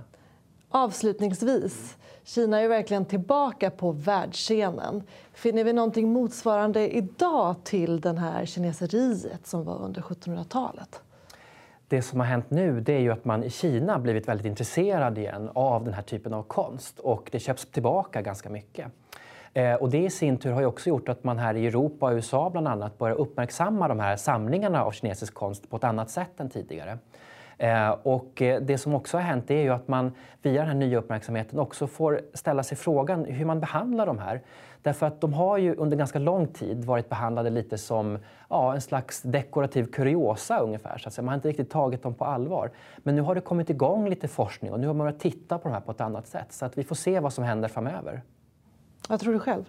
Avslutningsvis, 0.76 1.96
Kina 2.24 2.58
är 2.58 2.62
ju 2.62 2.68
verkligen 2.68 3.04
tillbaka 3.04 3.70
på 3.70 3.92
världsscenen. 3.92 5.02
Finner 5.32 5.64
vi 5.64 5.72
någonting 5.72 6.12
motsvarande 6.12 6.96
idag 6.96 7.56
till 7.64 8.00
den 8.00 8.18
här 8.18 8.46
kineseriet 8.46 9.46
som 9.46 9.64
var 9.64 9.82
under 9.82 10.00
1700-talet? 10.00 11.00
Det 11.88 12.02
som 12.02 12.20
har 12.20 12.26
hänt 12.26 12.50
nu 12.50 12.80
det 12.80 12.92
är 12.92 13.00
ju 13.00 13.12
att 13.12 13.24
man 13.24 13.44
i 13.44 13.50
Kina 13.50 13.98
blivit 13.98 14.28
väldigt 14.28 14.46
intresserad 14.46 15.18
igen 15.18 15.50
av 15.54 15.84
den 15.84 15.94
här 15.94 16.02
typen 16.02 16.34
av 16.34 16.42
konst 16.42 16.98
och 16.98 17.28
det 17.32 17.38
köps 17.38 17.66
tillbaka 17.66 18.22
ganska 18.22 18.48
mycket. 18.48 18.92
Eh, 19.52 19.74
och 19.74 19.90
det 19.90 20.04
i 20.04 20.10
sin 20.10 20.38
tur 20.38 20.52
har 20.52 20.60
ju 20.60 20.66
också 20.66 20.88
gjort 20.88 21.08
att 21.08 21.24
man 21.24 21.38
här 21.38 21.54
i 21.54 21.66
Europa 21.66 22.06
och 22.06 22.12
USA 22.12 22.50
bland 22.50 22.68
annat 22.68 22.98
börjar 22.98 23.16
uppmärksamma 23.16 23.88
de 23.88 24.00
här 24.00 24.16
samlingarna 24.16 24.84
av 24.84 24.92
kinesisk 24.92 25.34
konst 25.34 25.70
på 25.70 25.76
ett 25.76 25.84
annat 25.84 26.10
sätt 26.10 26.40
än 26.40 26.50
tidigare. 26.50 26.98
Eh, 27.58 27.90
och 27.90 28.42
eh, 28.42 28.60
det 28.62 28.78
som 28.78 28.94
också 28.94 29.16
har 29.16 29.22
hänt 29.22 29.50
är 29.50 29.62
ju 29.62 29.70
att 29.70 29.88
man 29.88 30.12
via 30.42 30.60
den 30.60 30.68
här 30.68 30.74
nya 30.74 30.98
uppmärksamheten 30.98 31.58
också 31.58 31.86
får 31.86 32.20
ställa 32.34 32.62
sig 32.62 32.76
frågan 32.76 33.24
hur 33.24 33.44
man 33.44 33.60
behandlar 33.60 34.06
de 34.06 34.18
här. 34.18 34.42
Därför 34.82 35.06
att 35.06 35.20
de 35.20 35.32
har 35.34 35.58
ju 35.58 35.74
under 35.74 35.96
ganska 35.96 36.18
lång 36.18 36.46
tid 36.46 36.84
varit 36.84 37.08
behandlade 37.08 37.50
lite 37.50 37.78
som 37.78 38.18
ja, 38.50 38.74
en 38.74 38.80
slags 38.80 39.22
dekorativ 39.22 39.84
kuriosa 39.84 40.58
ungefär. 40.58 40.98
Så 40.98 41.08
att 41.08 41.14
säga. 41.14 41.24
Man 41.24 41.28
har 41.32 41.36
inte 41.36 41.48
riktigt 41.48 41.70
tagit 41.70 42.02
dem 42.02 42.14
på 42.14 42.24
allvar. 42.24 42.70
Men 42.98 43.16
nu 43.16 43.22
har 43.22 43.34
det 43.34 43.40
kommit 43.40 43.70
igång 43.70 44.08
lite 44.08 44.28
forskning 44.28 44.72
och 44.72 44.80
nu 44.80 44.86
har 44.86 44.94
man 44.94 45.06
börjat 45.06 45.20
titta 45.20 45.58
på 45.58 45.68
de 45.68 45.74
här 45.74 45.80
på 45.80 45.90
ett 45.90 46.00
annat 46.00 46.26
sätt. 46.26 46.52
Så 46.52 46.64
att 46.64 46.78
vi 46.78 46.84
får 46.84 46.94
se 46.94 47.20
vad 47.20 47.32
som 47.32 47.44
händer 47.44 47.68
framöver. 47.68 48.22
Vad 49.08 49.20
tror 49.20 49.32
du 49.32 49.38
själv? 49.38 49.64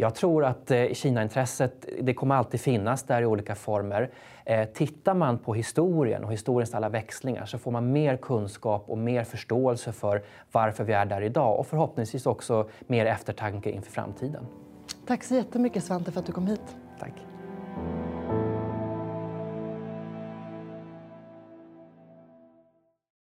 Jag 0.00 0.14
tror 0.14 0.44
att 0.44 0.70
eh, 0.70 0.86
Kinaintresset 0.92 1.86
det 2.00 2.14
kommer 2.14 2.34
alltid 2.34 2.60
finnas 2.60 3.02
där 3.02 3.22
i 3.22 3.26
olika 3.26 3.54
former. 3.54 4.10
Eh, 4.44 4.68
tittar 4.68 5.14
man 5.14 5.38
på 5.38 5.54
historien 5.54 6.24
och 6.24 6.32
historiens 6.32 6.74
alla 6.74 6.88
växlingar 6.88 7.46
så 7.46 7.58
får 7.58 7.70
man 7.70 7.92
mer 7.92 8.16
kunskap 8.16 8.84
och 8.86 8.98
mer 8.98 9.24
förståelse 9.24 9.92
för 9.92 10.22
varför 10.52 10.84
vi 10.84 10.92
är 10.92 11.06
där 11.06 11.22
idag 11.22 11.58
och 11.58 11.66
förhoppningsvis 11.66 12.26
också 12.26 12.68
mer 12.86 13.06
eftertanke 13.06 13.70
inför 13.70 13.92
framtiden. 13.92 14.46
Tack 15.06 15.24
så 15.24 15.34
jättemycket 15.34 15.84
Svante 15.84 16.12
för 16.12 16.20
att 16.20 16.26
du 16.26 16.32
kom 16.32 16.46
hit. 16.46 16.76
Tack. 16.98 17.29